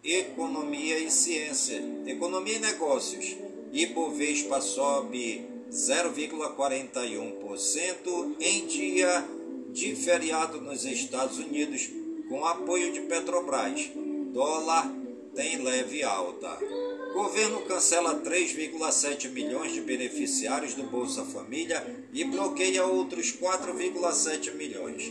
Economia 0.03 0.97
e 0.97 1.11
ciência. 1.11 1.83
Economia 2.07 2.55
e 2.55 2.59
negócios. 2.59 3.35
Ibovespa 3.71 4.59
sobe 4.59 5.50
0,41% 5.71 8.35
em 8.41 8.67
dia 8.67 9.25
de 9.69 9.95
feriado 9.95 10.59
nos 10.59 10.83
Estados 10.83 11.39
Unidos, 11.39 11.89
com 12.27 12.45
apoio 12.45 12.91
de 12.91 12.99
Petrobras. 13.01 13.89
Dólar 14.33 14.93
tem 15.33 15.63
leve 15.63 16.03
alta. 16.03 16.59
Governo 17.13 17.61
cancela 17.61 18.19
3,7 18.19 19.29
milhões 19.29 19.71
de 19.73 19.79
beneficiários 19.79 20.73
do 20.73 20.83
Bolsa 20.83 21.23
Família 21.23 21.81
e 22.13 22.25
bloqueia 22.25 22.85
outros 22.85 23.31
4,7 23.31 24.53
milhões. 24.55 25.09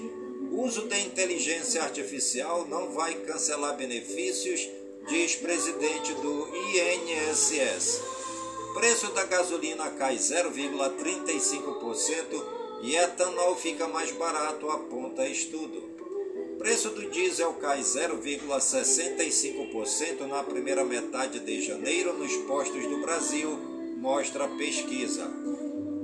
Uso 0.52 0.86
da 0.88 0.98
inteligência 0.98 1.82
artificial 1.82 2.68
não 2.68 2.92
vai 2.92 3.14
cancelar 3.14 3.74
benefícios, 3.76 4.68
diz 5.08 5.36
presidente 5.36 6.12
do 6.14 6.48
INSS. 6.54 8.09
Preço 8.75 9.12
da 9.12 9.25
gasolina 9.25 9.91
cai 9.91 10.16
0,35% 10.16 12.43
e 12.83 12.97
etanol 12.97 13.55
fica 13.57 13.87
mais 13.89 14.12
barato, 14.12 14.71
aponta 14.71 15.27
estudo. 15.27 15.91
Preço 16.57 16.91
do 16.91 17.11
diesel 17.11 17.53
cai 17.55 17.81
0,65% 17.81 20.21
na 20.29 20.45
primeira 20.45 20.85
metade 20.85 21.41
de 21.41 21.61
janeiro 21.62 22.12
nos 22.12 22.37
postos 22.37 22.87
do 22.87 23.01
Brasil, 23.01 23.59
mostra 23.97 24.47
pesquisa. 24.49 25.29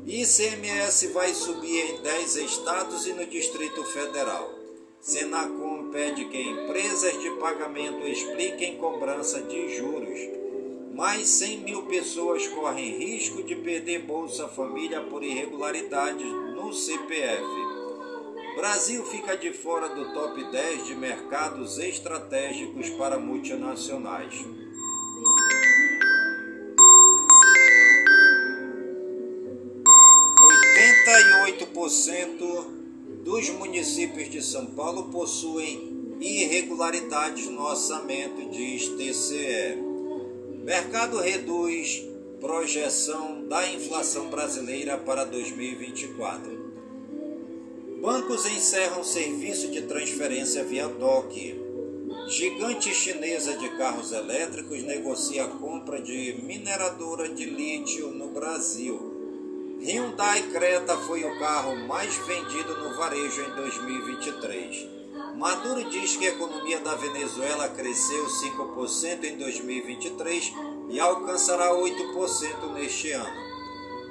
ICMS 0.05 1.07
vai 1.09 1.35
subir 1.35 1.91
em 1.91 2.01
10 2.03 2.37
estados 2.37 3.07
e 3.07 3.13
no 3.13 3.27
Distrito 3.27 3.85
Federal. 3.85 4.51
Senacom 5.01 5.91
pede 5.93 6.25
que 6.25 6.41
empresas 6.41 7.21
de 7.21 7.31
pagamento 7.39 8.05
expliquem 8.07 8.77
cobrança 8.77 9.41
de 9.43 9.77
juros. 9.77 10.46
Mais 10.97 11.29
100 11.29 11.59
mil 11.59 11.83
pessoas 11.83 12.49
correm 12.49 12.97
risco 12.97 13.43
de 13.43 13.55
perder 13.55 14.07
Bolsa 14.07 14.49
Família 14.49 15.03
por 15.03 15.23
irregularidades 15.23 16.27
no 16.27 16.73
CPF. 16.73 17.45
Brasil 18.57 19.05
fica 19.05 19.37
de 19.37 19.53
fora 19.53 19.91
do 19.91 20.15
top 20.15 20.43
10 20.51 20.87
de 20.87 20.95
mercados 20.95 21.79
estratégicos 21.79 22.89
para 22.91 23.19
multinacionais. 23.19 24.43
dos 33.23 33.51
municípios 33.51 34.31
de 34.31 34.43
São 34.43 34.67
Paulo 34.67 35.11
possuem 35.11 36.17
irregularidades 36.21 37.49
no 37.49 37.61
orçamento, 37.63 38.49
diz 38.51 38.89
TCE. 38.89 39.86
Mercado 40.67 41.19
reduz 41.19 42.05
projeção 42.41 43.47
da 43.47 43.69
inflação 43.69 44.29
brasileira 44.29 44.99
para 44.99 45.25
2024. 45.25 46.73
Bancos 48.03 48.45
encerram 48.47 49.05
serviço 49.05 49.71
de 49.71 49.83
transferência 49.83 50.65
via 50.65 50.89
DOC. 50.89 51.55
Gigante 52.27 52.93
chinesa 52.93 53.57
de 53.57 53.69
carros 53.77 54.11
elétricos 54.11 54.83
negocia 54.83 55.45
a 55.45 55.49
compra 55.51 56.03
de 56.03 56.37
mineradora 56.43 57.29
de 57.29 57.45
lítio 57.45 58.11
no 58.11 58.31
Brasil. 58.31 59.79
Hyundai 59.81 60.51
Creta 60.51 60.97
foi 60.97 61.23
o 61.23 61.39
carro 61.39 61.77
mais 61.87 62.17
vendido 62.27 62.77
no 62.77 62.97
varejo 62.97 63.41
em 63.41 63.55
2023. 63.55 64.96
Maduro 65.37 65.85
diz 65.91 66.17
que 66.17 66.27
a 66.27 66.31
economia 66.31 66.81
da 66.81 66.95
Venezuela 66.95 67.69
cresceu 67.69 68.25
5% 68.25 69.25
em 69.25 69.37
2023 69.37 70.55
e 70.89 70.99
alcançará 70.99 71.75
8% 71.75 72.73
neste 72.73 73.13
ano. 73.13 73.47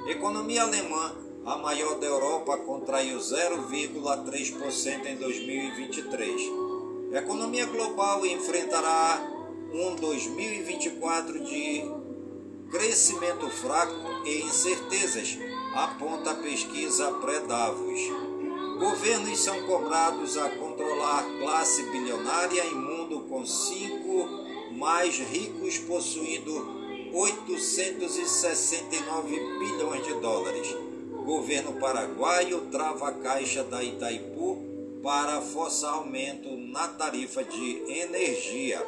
Economia 0.06 0.62
alemã, 0.62 1.16
a 1.44 1.56
maior 1.56 1.98
da 1.98 2.06
Europa, 2.06 2.56
contraiu 2.58 3.18
0,3% 3.18 5.06
em 5.06 5.16
2023. 5.16 6.42
A 7.12 7.18
economia 7.18 7.66
global 7.66 8.24
enfrentará 8.24 9.20
um 9.72 9.96
2024 9.96 11.44
de 11.44 11.90
crescimento 12.70 13.50
fraco 13.50 13.94
e 14.24 14.42
incertezas, 14.42 15.36
aponta 15.74 16.30
a 16.30 16.34
pesquisa 16.36 17.10
pré-Davos. 17.14 18.25
Governos 18.78 19.38
são 19.38 19.62
cobrados 19.62 20.36
a 20.36 20.50
controlar 20.50 21.24
classe 21.38 21.82
bilionária 21.84 22.62
em 22.66 22.74
mundo 22.74 23.20
com 23.20 23.46
cinco 23.46 24.28
mais 24.72 25.16
ricos 25.16 25.78
possuindo 25.78 27.10
869 27.10 29.30
bilhões 29.58 30.04
de 30.04 30.12
dólares. 30.20 30.76
Governo 31.24 31.80
paraguaio 31.80 32.66
trava 32.70 33.08
a 33.08 33.12
caixa 33.12 33.64
da 33.64 33.82
Itaipu 33.82 34.62
para 35.02 35.40
forçar 35.40 35.94
aumento 35.94 36.54
na 36.54 36.86
tarifa 36.88 37.42
de 37.42 37.82
energia. 37.90 38.86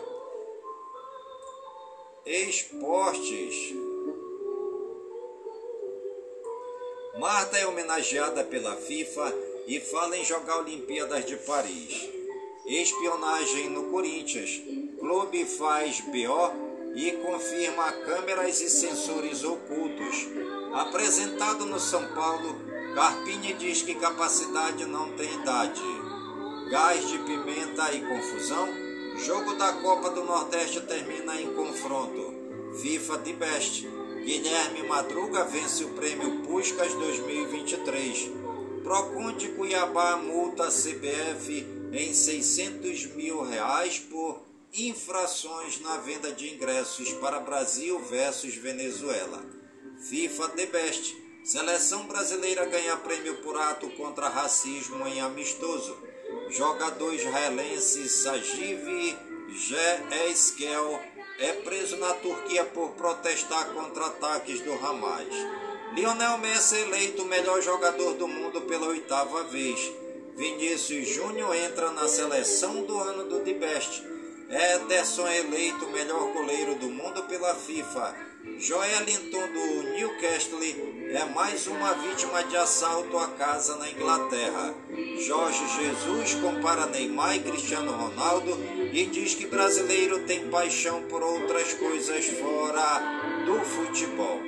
Esportes. 2.26 3.72
Marta 7.18 7.58
é 7.58 7.66
homenageada 7.66 8.44
pela 8.44 8.76
FIFA 8.76 9.47
e 9.68 9.78
fala 9.78 10.16
em 10.16 10.24
jogar 10.24 10.60
Olimpíadas 10.60 11.26
de 11.26 11.36
Paris. 11.36 12.08
Espionagem 12.64 13.68
no 13.68 13.90
Corinthians. 13.90 14.62
Clube 14.98 15.44
faz 15.44 16.00
BO 16.00 16.94
e 16.94 17.12
confirma 17.12 17.92
câmeras 17.92 18.62
e 18.62 18.70
sensores 18.70 19.44
ocultos. 19.44 20.26
Apresentado 20.72 21.66
no 21.66 21.78
São 21.78 22.02
Paulo, 22.14 22.58
Carpini 22.94 23.52
diz 23.52 23.82
que 23.82 23.94
capacidade 23.94 24.86
não 24.86 25.12
tem 25.12 25.30
idade. 25.34 25.82
Gás 26.70 27.06
de 27.06 27.18
pimenta 27.18 27.92
e 27.92 28.00
confusão. 28.00 28.66
Jogo 29.18 29.54
da 29.54 29.74
Copa 29.74 30.08
do 30.10 30.24
Nordeste 30.24 30.80
termina 30.80 31.38
em 31.38 31.52
confronto. 31.52 32.32
FIFA 32.80 33.18
de 33.18 33.32
Best. 33.34 33.86
Guilherme 34.24 34.82
Madruga 34.84 35.44
vence 35.44 35.84
o 35.84 35.90
prêmio 35.90 36.40
Puscas 36.42 36.94
2023. 36.94 38.47
Procon 38.82 39.34
Cuiabá 39.56 40.16
multa 40.16 40.68
CBF 40.68 41.66
em 41.92 42.12
600 42.12 43.06
mil 43.14 43.42
reais 43.42 43.98
por 43.98 44.42
infrações 44.72 45.80
na 45.80 45.96
venda 45.98 46.32
de 46.32 46.54
ingressos 46.54 47.12
para 47.14 47.40
Brasil 47.40 47.98
versus 48.00 48.54
Venezuela. 48.54 49.44
FIFA 50.08 50.48
The 50.50 50.66
Best. 50.66 51.16
Seleção 51.44 52.06
brasileira 52.06 52.66
ganha 52.66 52.96
prêmio 52.98 53.36
por 53.38 53.56
ato 53.56 53.88
contra 53.90 54.28
racismo 54.28 55.06
em 55.06 55.20
amistoso. 55.20 55.96
Jogador 56.50 57.14
israelense 57.14 58.08
Sajiv 58.08 59.16
Eskel 60.30 61.00
é 61.38 61.52
preso 61.52 61.96
na 61.96 62.12
Turquia 62.14 62.64
por 62.64 62.90
protestar 62.90 63.72
contra 63.72 64.06
ataques 64.06 64.60
do 64.60 64.72
Hamas. 64.74 65.34
Lionel 65.94 66.38
Messi 66.38 66.76
eleito 66.76 67.22
o 67.22 67.26
melhor 67.26 67.60
jogador 67.62 68.14
do 68.14 68.28
mundo 68.28 68.60
pela 68.62 68.86
oitava 68.88 69.44
vez. 69.44 69.90
Vinícius 70.36 71.08
Júnior 71.08 71.54
entra 71.54 71.90
na 71.90 72.06
seleção 72.06 72.82
do 72.84 72.98
ano 72.98 73.24
do 73.24 73.40
The 73.40 73.54
Best. 73.54 74.04
Ederson 74.48 75.26
é 75.26 75.40
eleito 75.40 75.84
o 75.84 75.90
melhor 75.90 76.32
goleiro 76.32 76.74
do 76.76 76.88
mundo 76.88 77.24
pela 77.24 77.54
FIFA. 77.54 78.14
Joelinton 78.58 79.46
do 79.52 79.82
Newcastle 79.94 80.62
é 81.10 81.24
mais 81.34 81.66
uma 81.66 81.92
vítima 81.94 82.44
de 82.44 82.56
assalto 82.56 83.18
à 83.18 83.28
casa 83.28 83.76
na 83.76 83.90
Inglaterra. 83.90 84.74
Jorge 85.26 85.64
Jesus 85.76 86.34
compara 86.34 86.86
Neymar 86.86 87.36
e 87.36 87.40
Cristiano 87.40 87.92
Ronaldo 87.92 88.56
e 88.92 89.06
diz 89.06 89.34
que 89.34 89.46
brasileiro 89.46 90.20
tem 90.20 90.48
paixão 90.48 91.02
por 91.04 91.22
outras 91.22 91.74
coisas 91.74 92.26
fora 92.26 93.00
do 93.44 93.60
futebol. 93.64 94.47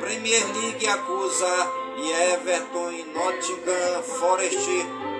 Premier 0.00 0.44
League 0.54 0.88
acusa 0.88 1.70
e 1.98 2.32
Everton 2.32 2.90
e 2.92 3.04
Nottingham 3.04 4.02
Forest 4.02 4.68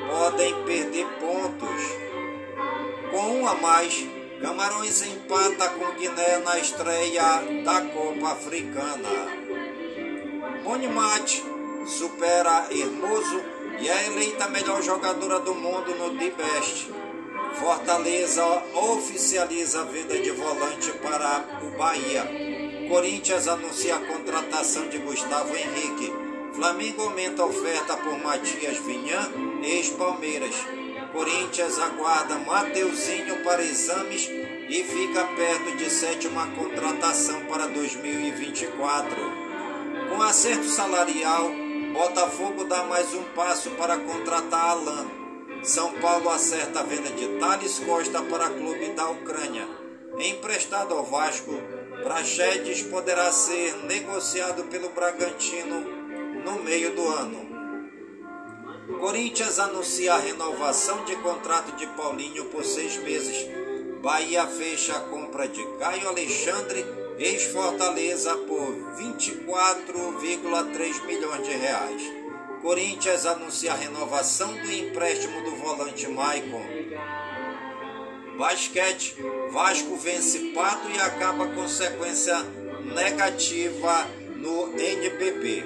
podem 0.08 0.64
perder 0.64 1.06
pontos. 1.20 1.82
Com 3.10 3.40
um 3.40 3.46
a 3.46 3.54
mais, 3.54 4.06
Camarões 4.40 5.02
empata 5.02 5.68
com 5.70 5.90
Guiné 5.96 6.38
na 6.38 6.58
estreia 6.58 7.42
da 7.62 7.82
Copa 7.82 8.32
Africana. 8.32 9.08
Monimat 10.64 11.42
supera 11.86 12.66
Hermoso 12.70 13.42
e 13.80 13.88
é 13.88 14.06
eleita 14.06 14.46
a 14.46 14.48
melhor 14.48 14.82
jogadora 14.82 15.40
do 15.40 15.54
mundo 15.54 15.94
no 15.94 16.18
The 16.18 16.30
Best. 16.30 16.90
Fortaleza 17.58 18.44
oficializa 18.74 19.82
a 19.82 19.84
venda 19.84 20.18
de 20.18 20.30
volante 20.30 20.90
para 21.02 21.44
o 21.62 21.76
Bahia. 21.76 22.59
Corinthians 22.90 23.46
anuncia 23.46 23.94
a 23.94 24.00
contratação 24.00 24.88
de 24.88 24.98
Gustavo 24.98 25.54
Henrique. 25.54 26.12
Flamengo 26.52 27.02
aumenta 27.02 27.40
a 27.40 27.46
oferta 27.46 27.96
por 27.96 28.18
Matias 28.18 28.78
Vinhan, 28.78 29.62
ex-Palmeiras. 29.62 30.56
Corinthians 31.12 31.78
aguarda 31.78 32.36
Mateuzinho 32.40 33.44
para 33.44 33.62
exames 33.62 34.28
e 34.28 34.82
fica 34.82 35.24
perto 35.24 35.76
de 35.76 35.88
sétima 35.88 36.48
contratação 36.48 37.44
para 37.44 37.68
2024. 37.68 39.16
Com 40.08 40.20
acerto 40.20 40.64
salarial, 40.64 41.48
Botafogo 41.92 42.64
dá 42.64 42.82
mais 42.82 43.14
um 43.14 43.22
passo 43.36 43.70
para 43.70 43.98
contratar 43.98 44.70
Alain. 44.70 45.08
São 45.62 45.92
Paulo 45.92 46.28
acerta 46.28 46.80
a 46.80 46.82
venda 46.82 47.10
de 47.10 47.38
Thales 47.38 47.78
Costa 47.78 48.20
para 48.22 48.50
clube 48.50 48.88
da 48.96 49.08
Ucrânia. 49.10 49.68
Emprestado 50.18 50.92
ao 50.92 51.04
Vasco, 51.04 51.54
Prachedes 52.02 52.82
poderá 52.82 53.30
ser 53.30 53.76
negociado 53.84 54.64
pelo 54.64 54.88
Bragantino 54.90 55.80
no 56.44 56.62
meio 56.62 56.94
do 56.94 57.08
ano. 57.08 57.48
Corinthians 58.98 59.58
anuncia 59.58 60.12
a 60.14 60.18
renovação 60.18 61.04
de 61.04 61.14
contrato 61.16 61.76
de 61.76 61.86
Paulinho 61.88 62.46
por 62.46 62.64
seis 62.64 62.96
meses. 62.98 63.46
Bahia 64.02 64.46
fecha 64.46 64.96
a 64.96 65.00
compra 65.00 65.46
de 65.46 65.62
Caio 65.78 66.08
Alexandre, 66.08 66.86
ex-Fortaleza, 67.18 68.34
por 68.38 68.96
24,3 68.96 71.06
milhões 71.06 71.46
de 71.46 71.52
reais. 71.52 72.02
Corinthians 72.62 73.26
anuncia 73.26 73.72
a 73.72 73.76
renovação 73.76 74.52
do 74.52 74.72
empréstimo 74.72 75.42
do 75.42 75.56
volante 75.56 76.08
Maicon. 76.08 76.79
Basquete, 78.40 79.16
Vasco 79.50 79.96
vence 79.96 80.38
Pato 80.54 80.88
e 80.88 80.98
acaba 80.98 81.46
com 81.48 81.68
sequência 81.68 82.38
negativa 82.86 84.08
no 84.36 84.72
NBB. 84.80 85.62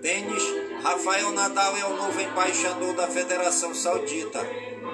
Tênis, 0.00 0.42
Rafael 0.84 1.32
Nadal 1.32 1.76
é 1.76 1.84
o 1.84 1.96
novo 1.96 2.20
embaixador 2.20 2.94
da 2.94 3.08
Federação 3.08 3.74
Saudita. 3.74 4.38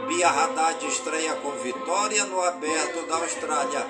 Bia 0.09 0.27
Haddad 0.27 0.87
estreia 0.87 1.35
com 1.35 1.51
vitória 1.59 2.25
no 2.25 2.41
Aberto 2.41 3.07
da 3.07 3.17
Austrália. 3.17 3.87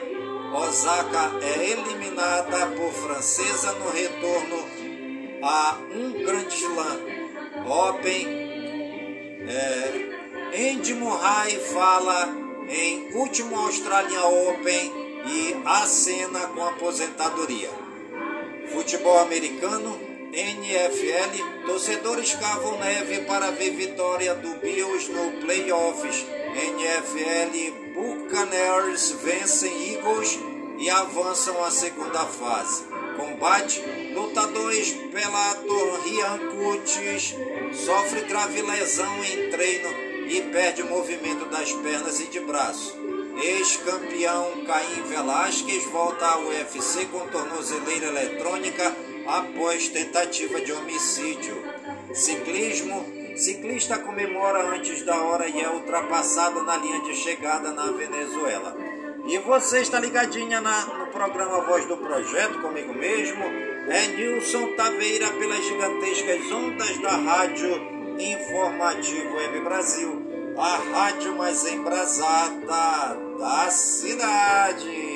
Osaka 0.53 1.31
é 1.43 1.70
eliminada 1.70 2.66
por 2.77 2.93
francesa 2.93 3.70
no 3.75 3.89
retorno 3.91 4.66
a 5.45 5.79
um 5.95 6.12
grande 6.25 6.57
slam. 6.57 7.01
Open. 7.68 8.43
É, 9.49 10.73
Andy 10.73 10.95
Murray 10.95 11.57
fala 11.73 12.41
em 12.68 13.12
último 13.14 13.58
Australian 13.58 14.24
Open 14.24 14.92
e 15.26 15.56
acena 15.64 16.40
com 16.48 16.64
aposentadoria. 16.64 17.70
Futebol 18.72 19.18
americano, 19.18 19.98
NFL, 20.32 21.66
torcedores 21.66 22.34
cavam 22.34 22.78
neve 22.78 23.20
para 23.22 23.50
ver 23.50 23.70
vitória 23.72 24.34
do 24.34 24.54
Bills 24.56 25.10
no 25.10 25.40
playoffs. 25.40 26.24
NFL, 26.54 27.92
Buccaneers 27.94 29.10
vencem 29.22 29.94
Eagles 29.94 30.38
e 30.78 30.88
avançam 30.88 31.62
à 31.62 31.70
segunda 31.70 32.20
fase. 32.26 32.84
Combate, 33.16 33.82
lutadores 34.14 34.92
Bellator 35.12 36.00
Rian 36.02 36.38
Cutis 36.50 37.34
sofre 37.74 38.22
grave 38.22 38.62
lesão 38.62 39.22
em 39.24 39.50
treino 39.50 40.11
e 40.33 40.41
perde 40.41 40.80
o 40.80 40.89
movimento 40.89 41.45
das 41.45 41.70
pernas 41.72 42.18
e 42.20 42.26
de 42.26 42.41
braço. 42.41 42.97
Ex-campeão 43.37 44.64
Caim 44.66 45.03
Velasquez 45.07 45.85
volta 45.91 46.24
ao 46.24 46.45
UFC 46.45 47.05
com 47.07 47.26
tornozeleira 47.28 48.07
eletrônica 48.07 48.97
após 49.26 49.89
tentativa 49.89 50.59
de 50.61 50.72
homicídio. 50.72 51.62
Ciclismo: 52.14 53.05
ciclista 53.37 53.99
comemora 53.99 54.74
antes 54.74 55.03
da 55.05 55.20
hora 55.22 55.49
e 55.49 55.61
é 55.61 55.68
ultrapassado 55.68 56.62
na 56.62 56.78
linha 56.78 57.03
de 57.03 57.14
chegada 57.14 57.70
na 57.70 57.93
Venezuela. 57.93 58.74
E 59.26 59.39
você 59.39 59.80
está 59.80 60.01
ligadinha 60.01 60.61
na, 60.61 60.85
no 60.87 61.07
programa 61.09 61.61
Voz 61.61 61.85
do 61.85 61.97
Projeto 61.99 62.59
comigo 62.61 62.95
mesmo? 62.95 63.45
É 63.89 64.07
Nilson 64.09 64.68
Taveira 64.76 65.30
pelas 65.33 65.64
gigantescas 65.64 66.51
ondas 66.51 66.99
da 66.99 67.16
Rádio 67.16 67.93
Informativo 68.18 69.37
Web 69.37 69.61
Brasil, 69.61 70.22
a 70.57 70.76
rádio 70.76 71.36
mais 71.36 71.64
embrasada 71.66 73.16
da 73.38 73.70
cidade. 73.70 75.12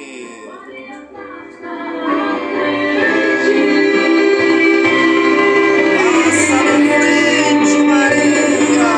Passa 5.97 6.57
na 6.65 6.77
frente, 6.95 7.79
Maria! 7.83 8.93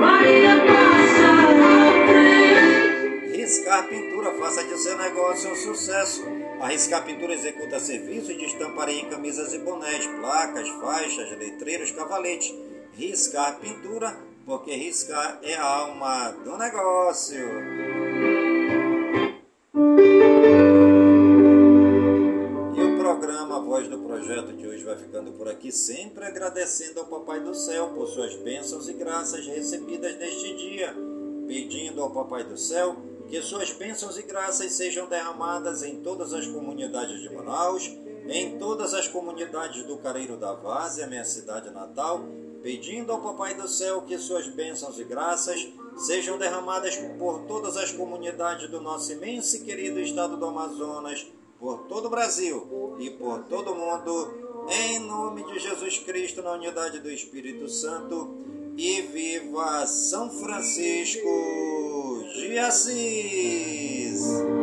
Maria 0.00 0.56
passa 0.66 1.32
na 1.32 1.92
frente. 2.06 3.36
Riscar 3.36 3.86
Pintura, 3.88 4.32
faça 4.34 4.64
de 4.64 4.78
seu 4.78 4.96
negócio 4.98 5.52
um 5.52 5.56
sucesso. 5.56 6.41
A 6.62 6.68
Riscar 6.68 7.04
Pintura 7.04 7.34
executa 7.34 7.80
serviços 7.80 8.38
de 8.38 8.44
estamparia 8.44 9.00
em 9.00 9.08
camisas 9.10 9.52
e 9.52 9.58
bonés, 9.58 10.06
placas, 10.06 10.68
faixas, 10.68 11.36
letreiros, 11.36 11.90
cavaletes. 11.90 12.54
Riscar 12.92 13.58
Pintura, 13.58 14.16
porque 14.46 14.70
riscar 14.72 15.40
é 15.42 15.56
a 15.56 15.64
alma 15.64 16.30
do 16.30 16.56
negócio. 16.56 17.48
E 22.76 22.80
o 22.80 22.96
programa 22.96 23.60
Voz 23.60 23.88
do 23.88 23.98
Projeto 23.98 24.52
de 24.52 24.64
hoje 24.64 24.84
vai 24.84 24.96
ficando 24.96 25.32
por 25.32 25.48
aqui, 25.48 25.72
sempre 25.72 26.24
agradecendo 26.24 27.00
ao 27.00 27.06
Papai 27.06 27.40
do 27.40 27.56
Céu 27.56 27.88
por 27.88 28.06
suas 28.06 28.36
bênçãos 28.36 28.88
e 28.88 28.92
graças 28.92 29.44
recebidas 29.48 30.16
neste 30.16 30.54
dia, 30.54 30.94
pedindo 31.48 32.00
ao 32.00 32.10
Papai 32.10 32.44
do 32.44 32.56
Céu 32.56 33.10
que 33.28 33.40
suas 33.42 33.72
bênçãos 33.72 34.18
e 34.18 34.22
graças 34.22 34.72
sejam 34.72 35.06
derramadas 35.06 35.82
em 35.82 36.00
todas 36.00 36.32
as 36.32 36.46
comunidades 36.46 37.20
de 37.20 37.34
Manaus, 37.34 37.90
em 38.28 38.58
todas 38.58 38.94
as 38.94 39.08
comunidades 39.08 39.82
do 39.84 39.96
Careiro 39.98 40.36
da 40.36 40.52
Várzea, 40.52 41.06
minha 41.06 41.24
cidade 41.24 41.70
natal, 41.70 42.24
pedindo 42.62 43.10
ao 43.10 43.20
Papai 43.20 43.54
do 43.54 43.66
Céu 43.66 44.02
que 44.02 44.16
suas 44.18 44.46
bênçãos 44.48 44.98
e 44.98 45.04
graças 45.04 45.68
sejam 45.96 46.38
derramadas 46.38 46.96
por 47.18 47.40
todas 47.46 47.76
as 47.76 47.90
comunidades 47.90 48.70
do 48.70 48.80
nosso 48.80 49.12
imenso 49.12 49.56
e 49.56 49.60
querido 49.60 50.00
estado 50.00 50.36
do 50.36 50.46
Amazonas, 50.46 51.26
por 51.58 51.86
todo 51.86 52.06
o 52.06 52.10
Brasil 52.10 52.96
e 52.98 53.10
por 53.10 53.44
todo 53.44 53.72
o 53.72 53.74
mundo, 53.74 54.66
em 54.68 54.98
nome 55.00 55.44
de 55.44 55.58
Jesus 55.58 55.98
Cristo, 55.98 56.42
na 56.42 56.52
unidade 56.52 57.00
do 57.00 57.10
Espírito 57.10 57.68
Santo, 57.68 58.36
e 58.76 59.02
viva 59.02 59.86
São 59.86 60.30
Francisco 60.30 61.81
de 62.48 62.58
Assis! 62.58 64.61